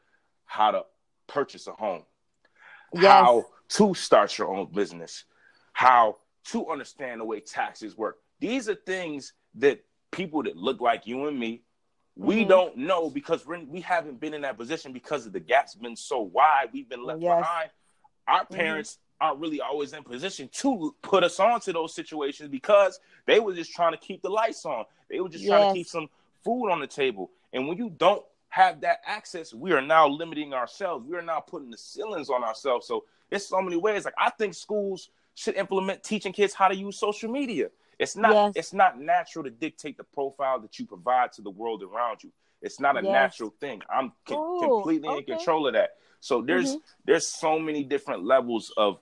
[0.44, 0.84] how to
[1.26, 2.02] purchase a home,
[2.94, 3.04] yes.
[3.04, 5.24] how to start your own business,
[5.72, 8.18] how to understand the way taxes work.
[8.38, 11.62] These are things that people that look like you and me
[12.16, 12.48] we mm-hmm.
[12.48, 15.96] don't know because we're, we haven't been in that position because of the gap's been
[15.96, 16.68] so wide.
[16.72, 17.40] We've been left yes.
[17.40, 17.70] behind.
[18.26, 18.54] Our mm-hmm.
[18.54, 19.26] parents mm-hmm.
[19.26, 23.72] aren't really always in position to put us onto those situations because they were just
[23.72, 24.84] trying to keep the lights on.
[25.10, 25.50] They were just yes.
[25.50, 26.08] trying to keep some
[26.42, 27.30] food on the table.
[27.52, 31.06] And when you don't have that access, we are now limiting ourselves.
[31.06, 32.86] We are now putting the ceilings on ourselves.
[32.86, 34.06] So it's so many ways.
[34.06, 37.68] Like I think schools should implement teaching kids how to use social media.
[37.98, 38.52] It's not yes.
[38.56, 42.30] it's not natural to dictate the profile that you provide to the world around you.
[42.62, 43.12] It's not a yes.
[43.12, 43.82] natural thing.
[43.88, 45.18] I'm co- Ooh, completely okay.
[45.18, 45.96] in control of that.
[46.20, 46.80] So there's mm-hmm.
[47.04, 48.98] there's so many different levels of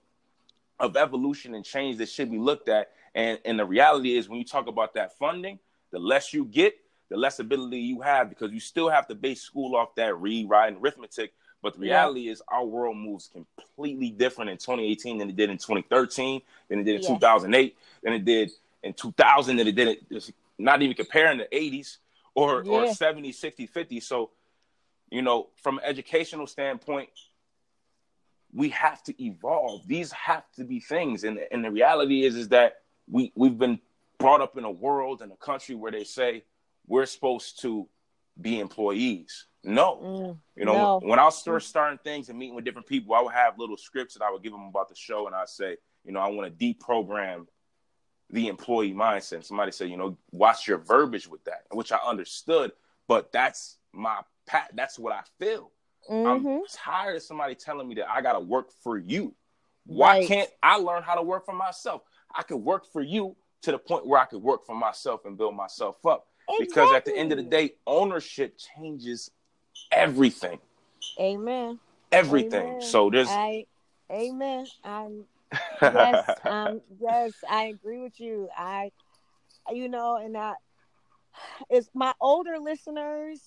[0.79, 2.91] of evolution and change that should be looked at.
[3.15, 5.59] And and the reality is when you talk about that funding,
[5.91, 6.77] the less you get,
[7.09, 10.49] the less ability you have because you still have to base school off that read,
[10.49, 11.33] write, and arithmetic.
[11.63, 12.33] But the reality yeah.
[12.33, 16.85] is our world moves completely different in 2018 than it did in 2013, than it
[16.85, 17.09] did in yeah.
[17.09, 18.51] 2008, than it did
[18.85, 21.99] in 2000, than it did it, not even comparing the 80s
[22.35, 22.73] or, yeah.
[22.73, 24.03] or 70s, 60s, 50s.
[24.05, 24.31] So,
[25.11, 27.09] you know, from an educational standpoint,
[28.53, 29.87] we have to evolve.
[29.87, 31.25] These have to be things.
[31.25, 33.81] And, and the reality is, is that we, we've been
[34.19, 36.45] brought up in a world and a country where they say
[36.87, 37.89] we're supposed to
[38.41, 39.47] be employees.
[39.65, 39.97] No.
[39.97, 41.01] Mm, you know, no.
[41.03, 43.77] when I was first starting things and meeting with different people, I would have little
[43.77, 45.27] scripts that I would give them about the show.
[45.27, 47.47] And I'd say, you know, I want to deprogram
[48.35, 49.45] the employee mindset.
[49.45, 52.73] Somebody said, you know, watch your verbiage with that, which I understood,
[53.07, 54.73] but that's my pat.
[54.75, 55.71] That's what I feel.
[56.11, 56.47] Mm-hmm.
[56.47, 59.35] I'm tired of somebody telling me that I got to work for you.
[59.87, 60.29] Why right.
[60.29, 62.03] can't I learn how to work for myself?
[62.35, 65.39] I could work for you to the point where I could work for myself and
[65.39, 66.27] build myself up.
[66.49, 66.67] Exactly.
[66.67, 69.31] Because at the end of the day, ownership changes
[69.93, 70.59] everything.
[71.21, 71.79] Amen.
[72.11, 72.67] Everything.
[72.67, 72.83] Amen.
[72.83, 73.67] So there's I,
[74.11, 74.67] Amen.
[74.83, 75.25] I'm
[75.83, 78.49] yes, um, yes, I agree with you.
[78.57, 78.91] I
[79.71, 80.55] you know, and I
[81.69, 83.41] it's my older listeners,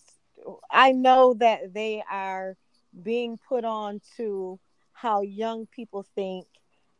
[0.71, 2.55] I know that they are
[3.01, 4.59] being put on to
[4.93, 6.47] how young people think.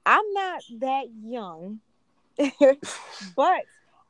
[0.06, 1.80] I'm not that young,
[3.22, 3.62] but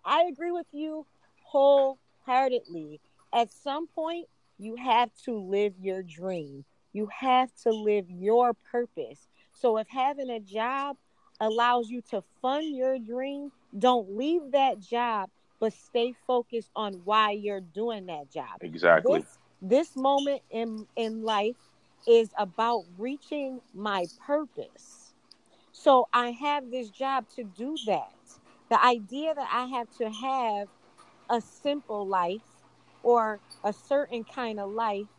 [0.06, 1.06] I agree with you
[1.41, 3.00] wholeheartedly.
[3.34, 4.28] At some point,
[4.58, 6.66] you have to live your dream.
[6.93, 9.28] You have to live your purpose.
[9.58, 10.97] So if having a job
[11.39, 15.30] allows you to fund your dream, don't leave that job,
[15.60, 18.62] but stay focused on why you're doing that job.
[18.62, 19.20] Exactly.
[19.20, 21.58] This, this moment in in life
[22.08, 25.14] is about reaching my purpose.
[25.72, 28.39] So I have this job to do that.
[28.70, 30.70] The idea that I have to have
[31.30, 32.64] a simple life
[33.03, 35.10] or a certain kind of life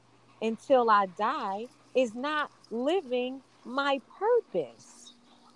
[0.41, 5.13] until I die is not living my purpose.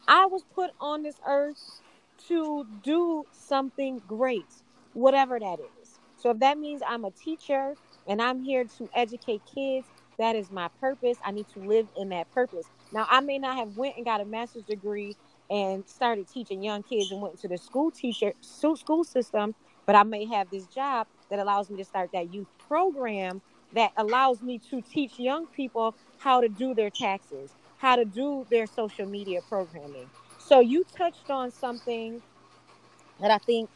[0.09, 1.81] I was put on this earth
[2.29, 4.47] to do something great,
[4.93, 5.99] whatever that is.
[6.17, 7.75] So if that means I'm a teacher
[8.07, 9.87] and I'm here to educate kids,
[10.19, 11.19] that is my purpose.
[11.25, 12.67] I need to live in that purpose.
[12.93, 15.17] Now I may not have went and got a master's degree
[15.51, 19.55] and started teaching young kids and went into the school teacher school system,
[19.87, 23.43] but I may have this job that allows me to start that youth program
[23.75, 28.47] that allows me to teach young people how to do their taxes, how to do
[28.49, 30.09] their social media programming.
[30.39, 32.23] So you touched on something
[33.19, 33.71] that I think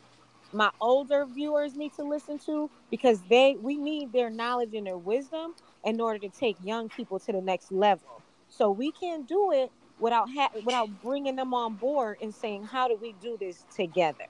[0.52, 4.96] my older viewers need to listen to because they we need their knowledge and their
[4.96, 5.54] wisdom
[5.84, 8.22] in order to take young people to the next level.
[8.48, 12.86] So we can't do it without ha- without bringing them on board and saying how
[12.86, 14.28] do we do this together.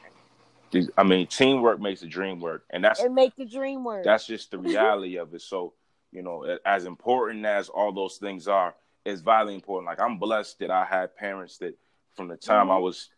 [0.96, 3.12] I mean, teamwork makes the dream work, and that's it.
[3.12, 4.04] Make the dream work.
[4.04, 5.42] That's just the reality of it.
[5.42, 5.74] So,
[6.12, 8.74] you know, as important as all those things are,
[9.06, 9.86] is vitally important.
[9.86, 11.78] Like I'm blessed that I had parents that
[12.16, 12.72] from the time mm-hmm.
[12.72, 13.08] I was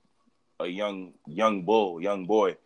[0.60, 2.56] a young young bull, young boy,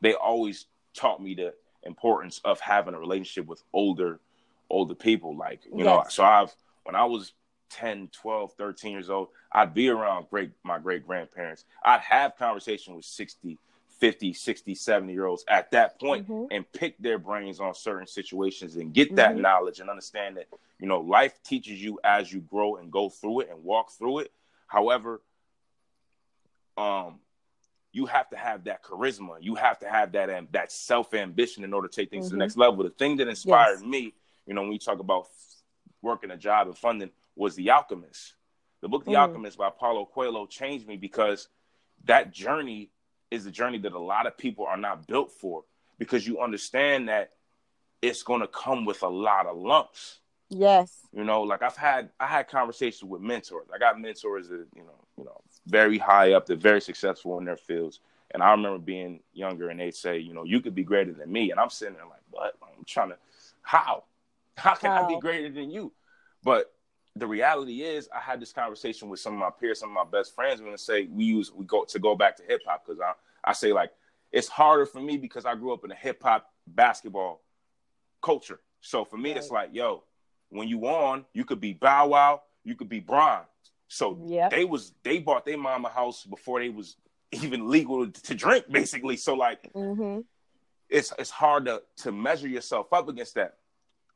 [0.00, 4.20] they always taught me the importance of having a relationship with older
[4.70, 5.84] older people like you yes.
[5.84, 6.54] know so I've
[6.84, 7.32] when I was
[7.70, 12.94] 10 12 13 years old I'd be around great my great grandparents I'd have conversation
[12.94, 13.58] with 60
[14.04, 16.44] 50 60 70 year olds at that point mm-hmm.
[16.50, 19.40] and pick their brains on certain situations and get that mm-hmm.
[19.40, 20.46] knowledge and understand that
[20.78, 24.18] you know life teaches you as you grow and go through it and walk through
[24.18, 24.30] it
[24.66, 25.22] however
[26.76, 27.18] um
[27.92, 31.64] you have to have that charisma you have to have that um, that self ambition
[31.64, 32.28] in order to take things mm-hmm.
[32.28, 32.40] to the mm-hmm.
[32.40, 33.82] next level the thing that inspired yes.
[33.82, 34.12] me
[34.46, 35.28] you know when you talk about
[36.02, 38.34] working a job and funding was the alchemist
[38.82, 39.18] the book the mm.
[39.18, 41.48] alchemist by paulo coelho changed me because
[42.04, 42.90] that journey
[43.34, 45.64] is the journey that a lot of people are not built for
[45.98, 47.32] because you understand that
[48.00, 50.20] it's going to come with a lot of lumps.
[50.50, 51.00] Yes.
[51.12, 53.66] You know, like I've had I had conversations with mentors.
[53.74, 57.44] I got mentors that, you know, you know, very high up, they're very successful in
[57.44, 58.00] their fields.
[58.32, 61.30] And I remember being younger and they'd say, you know, you could be greater than
[61.32, 61.50] me.
[61.50, 62.54] And I'm sitting there like, what?
[62.62, 63.16] I'm trying to
[63.62, 64.04] how?
[64.56, 65.04] How can how?
[65.04, 65.92] I be greater than you?
[66.42, 66.73] But
[67.16, 70.18] the reality is I had this conversation with some of my peers, some of my
[70.18, 72.84] best friends, when I say we use we go to go back to hip hop
[72.84, 73.12] because I
[73.44, 73.92] I say like
[74.32, 77.42] it's harder for me because I grew up in a hip hop basketball
[78.20, 78.60] culture.
[78.80, 79.38] So for me, right.
[79.38, 80.02] it's like, yo,
[80.50, 83.42] when you on, you could be Bow Wow, you could be Bron.
[83.88, 84.50] So yep.
[84.50, 86.96] they was they bought their mama house before they was
[87.30, 89.16] even legal to drink, basically.
[89.16, 90.20] So like, mm-hmm.
[90.88, 93.58] it's it's hard to to measure yourself up against that.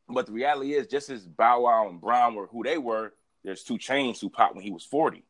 [0.09, 3.13] But the reality is, just as Bow Wow and Bron were who they were,
[3.45, 5.25] there's 2 Chainz who popped when he was 40.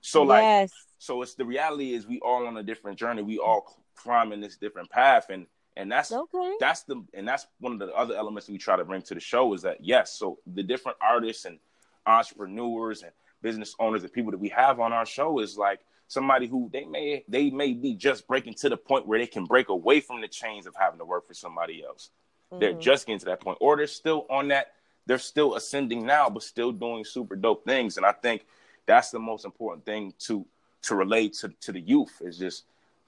[0.00, 0.72] So like, yes.
[0.98, 3.22] so it's the reality is we all on a different journey.
[3.22, 5.46] We all climbing this different path, and
[5.76, 6.54] and that's okay.
[6.60, 9.20] that's the and that's one of the other elements we try to bring to the
[9.20, 11.58] show is that yes, so the different artists and
[12.04, 13.12] entrepreneurs and
[13.42, 16.84] business owners and people that we have on our show is like somebody who they
[16.84, 20.20] may they may be just breaking to the point where they can break away from
[20.20, 22.10] the chains of having to work for somebody else.
[22.52, 22.60] Mm-hmm.
[22.60, 24.72] They're just getting to that point, or they're still on that.
[25.06, 27.96] They're still ascending now, but still doing super dope things.
[27.96, 28.44] And I think
[28.86, 30.46] that's the most important thing to
[30.82, 32.64] to relate to to the youth is just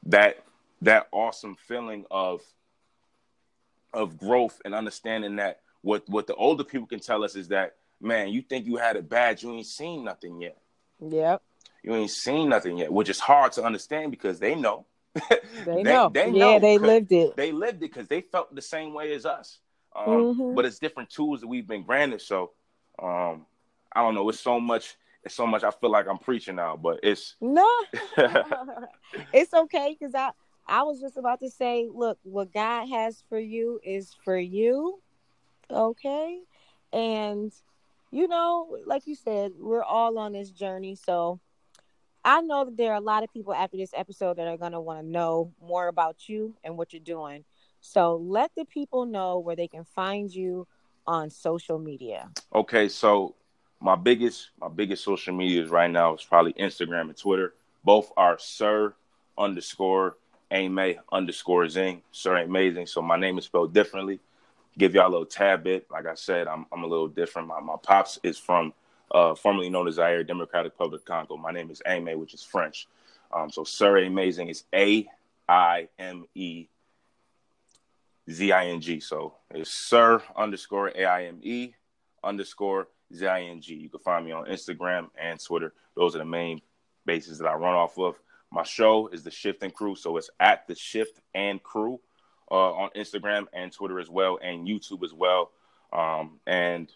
[0.07, 0.43] that
[0.83, 2.41] that awesome feeling of
[3.93, 7.75] of growth and understanding that what what the older people can tell us is that
[8.01, 10.57] man, you think you had it bad, you ain't seen nothing yet.
[11.01, 11.43] Yep.
[11.83, 14.87] You ain't seen nothing yet, which is hard to understand because they know.
[15.65, 16.11] they, know.
[16.13, 16.53] They know.
[16.53, 17.37] Yeah, they lived it.
[17.37, 19.59] They lived it because they felt the same way as us.
[19.95, 20.55] Um, mm-hmm.
[20.55, 22.21] But it's different tools that we've been granted.
[22.21, 22.53] So
[23.01, 23.47] um,
[23.93, 24.29] I don't know.
[24.29, 24.97] It's so much.
[25.23, 25.63] It's so much.
[25.63, 27.69] I feel like I'm preaching now, but it's no.
[29.33, 30.33] it's okay because I
[30.67, 35.01] I was just about to say, look, what God has for you is for you.
[35.71, 36.41] Okay.
[36.93, 37.53] And,
[38.11, 40.95] you know, like you said, we're all on this journey.
[40.95, 41.41] So
[42.25, 44.73] I know that there are a lot of people after this episode that are going
[44.73, 47.45] to want to know more about you and what you're doing.
[47.81, 50.67] So let the people know where they can find you
[51.07, 52.31] on social media.
[52.55, 52.89] Okay.
[52.89, 53.35] So
[53.81, 57.53] my biggest, my biggest social medias right now is probably Instagram and Twitter.
[57.85, 58.95] Both are Sir
[59.37, 60.17] underscore
[60.51, 62.01] Ame underscore Zing.
[62.13, 62.87] Sir amazing.
[62.87, 64.21] So my name is spelled differently.
[64.79, 65.87] Give y'all a little tad bit.
[65.91, 67.49] Like I said, I'm I'm a little different.
[67.49, 68.73] My my pops is from
[69.15, 71.37] uh, formerly known as Zaire Democratic Republic of Congo.
[71.37, 72.89] My name is Ame, which is French.
[73.33, 75.09] Um, so Sir Amazing is A
[75.49, 76.67] I M E
[78.29, 78.99] Z I N G.
[79.01, 81.75] So it's Sir underscore A I M E
[82.25, 83.75] underscore Z I N G.
[83.75, 85.73] You can find me on Instagram and Twitter.
[85.95, 86.61] Those are the main
[87.07, 88.17] bases that I run off of.
[88.51, 92.01] My show is the Shift and Crew, so it's at the Shift and Crew
[92.51, 95.53] uh, on Instagram and Twitter as well, and YouTube as well.
[95.93, 96.91] Um, and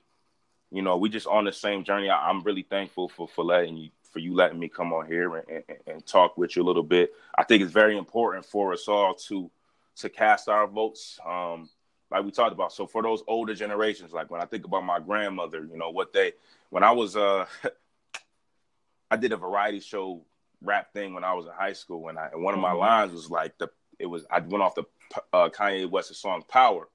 [0.70, 2.10] you know, we just on the same journey.
[2.10, 5.36] I, am really thankful for for letting you for you letting me come on here
[5.36, 7.12] and, and, and talk with you a little bit.
[7.36, 9.50] I think it's very important for us all to
[9.96, 11.18] to cast our votes.
[11.26, 11.68] Um,
[12.10, 12.72] like we talked about.
[12.72, 16.12] So for those older generations, like when I think about my grandmother, you know, what
[16.12, 16.32] they
[16.70, 17.46] when I was uh
[19.10, 20.22] I did a variety show
[20.62, 22.78] rap thing when I was in high school, and I and one of my mm-hmm.
[22.78, 24.84] lines was like the it was I went off the
[25.32, 26.88] uh, Kanye West's song Power,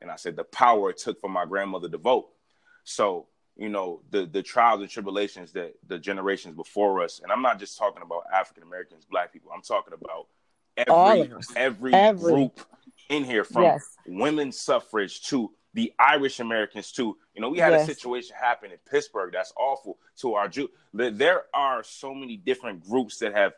[0.00, 2.28] and I said the power it took for my grandmother to vote.
[2.84, 3.26] So
[3.56, 7.58] you know the the trials and tribulations that the generations before us, and I'm not
[7.58, 9.50] just talking about African Americans, Black people.
[9.54, 10.28] I'm talking about
[10.76, 12.60] every every, every, group
[13.08, 13.96] in here from yes.
[14.06, 17.16] women's suffrage to the Irish Americans too.
[17.34, 17.88] You know, we had yes.
[17.88, 20.68] a situation happen in Pittsburgh that's awful to our Jew.
[20.92, 23.52] There are so many different groups that have,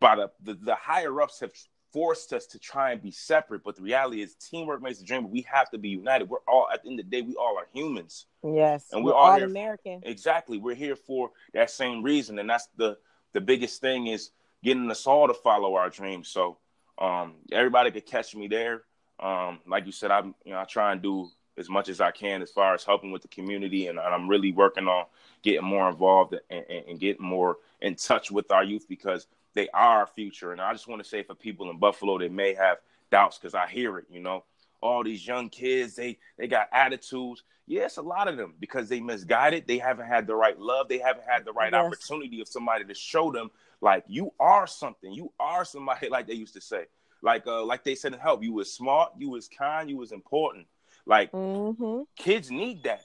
[0.00, 1.50] by the, the, the higher ups have
[1.96, 3.64] forced us to try and be separate.
[3.64, 5.30] But the reality is, teamwork makes the dream.
[5.30, 6.28] We have to be united.
[6.28, 8.26] We're all at the end of the day, we all are humans.
[8.44, 10.02] Yes, and we're, we're all, all American.
[10.04, 12.98] Exactly, we're here for that same reason, and that's the
[13.32, 14.30] the biggest thing is
[14.62, 16.28] getting us all to follow our dreams.
[16.28, 16.58] So,
[16.98, 18.82] um, everybody could catch me there.
[19.18, 22.10] Um, like you said, I you know I try and do as much as I
[22.10, 25.06] can as far as helping with the community, and, and I'm really working on
[25.40, 29.26] getting more involved and, and, and, getting more in touch with our youth because
[29.56, 30.52] they are our future.
[30.52, 32.76] And I just want to say for people in Buffalo that may have
[33.10, 34.44] doubts, because I hear it, you know,
[34.82, 37.42] all these young kids, they they got attitudes.
[37.66, 39.66] Yes, a lot of them because they misguided.
[39.66, 40.88] They haven't had the right love.
[40.88, 41.84] They haven't had the right yes.
[41.84, 43.50] opportunity of somebody to show them
[43.80, 45.10] like you are something.
[45.10, 46.84] You are somebody, like they used to say.
[47.22, 50.12] Like uh, like they said in help, you was smart, you was kind, you was
[50.12, 50.66] important.
[51.06, 52.02] Like mm-hmm.
[52.14, 53.04] kids need that,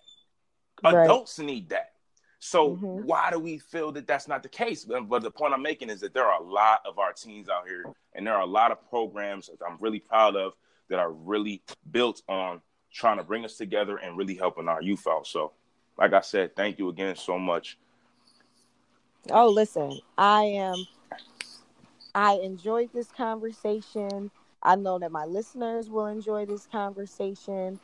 [0.84, 1.06] right.
[1.06, 1.91] adults need that.
[2.44, 3.06] So mm-hmm.
[3.06, 4.84] why do we feel that that's not the case?
[4.84, 7.68] But the point I'm making is that there are a lot of our teens out
[7.68, 7.86] here,
[8.16, 10.54] and there are a lot of programs that I'm really proud of
[10.90, 11.62] that are really
[11.92, 12.60] built on
[12.92, 15.28] trying to bring us together and really helping our youth out.
[15.28, 15.52] So,
[16.00, 17.78] like I said, thank you again so much.
[19.30, 20.88] Oh, listen, I am
[22.16, 24.32] I enjoyed this conversation.
[24.64, 27.80] I know that my listeners will enjoy this conversation.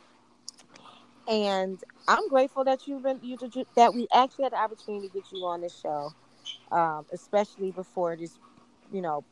[1.28, 3.38] And I'm grateful that you've been you
[3.76, 6.14] that we actually had the opportunity to get you on this show,
[6.72, 8.40] um, especially before this,
[8.92, 9.26] you know,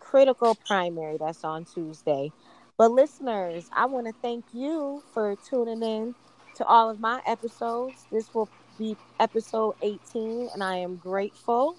[0.00, 2.32] critical primary that's on Tuesday.
[2.78, 6.16] But listeners, I want to thank you for tuning in
[6.56, 8.06] to all of my episodes.
[8.12, 11.78] This will be episode 18, and I am grateful.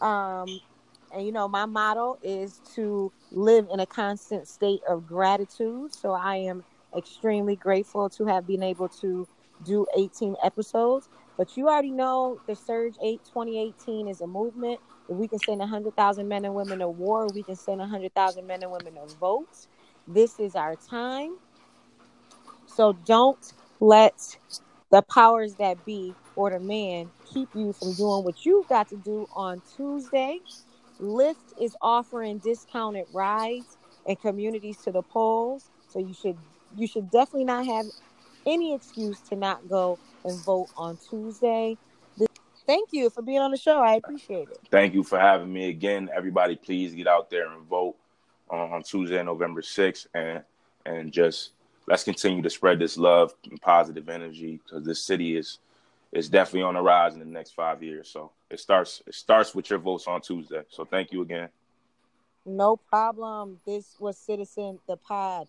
[0.00, 0.60] Um,
[1.12, 5.94] And you know, my motto is to live in a constant state of gratitude.
[5.94, 6.64] So I am
[6.96, 9.28] extremely grateful to have been able to
[9.62, 11.08] do 18 episodes.
[11.36, 14.80] But you already know the Surge 8 2018 is a movement.
[15.08, 18.62] If we can send 100,000 men and women to war, we can send 100,000 men
[18.62, 19.68] and women to vote.
[20.06, 21.38] This is our time.
[22.66, 23.44] So don't
[23.80, 24.38] let
[24.90, 28.96] the powers that be or the man keep you from doing what you've got to
[28.96, 30.40] do on Tuesday.
[31.00, 36.38] Lyft is offering discounted rides and communities to the polls, so you should
[36.76, 37.86] you should definitely not have
[38.46, 41.76] any excuse to not go and vote on Tuesday.
[42.66, 43.80] Thank you for being on the show.
[43.80, 44.60] I appreciate it.
[44.70, 46.10] Thank you for having me again.
[46.14, 47.96] Everybody, please get out there and vote
[48.50, 50.42] on, on Tuesday, November 6th, and
[50.84, 51.52] and just
[51.86, 55.58] let's continue to spread this love and positive energy because this city is
[56.12, 58.08] is definitely on the rise in the next five years.
[58.08, 60.62] So it starts it starts with your votes on Tuesday.
[60.68, 61.48] So thank you again.
[62.44, 63.60] No problem.
[63.66, 65.48] This was Citizen the Pod.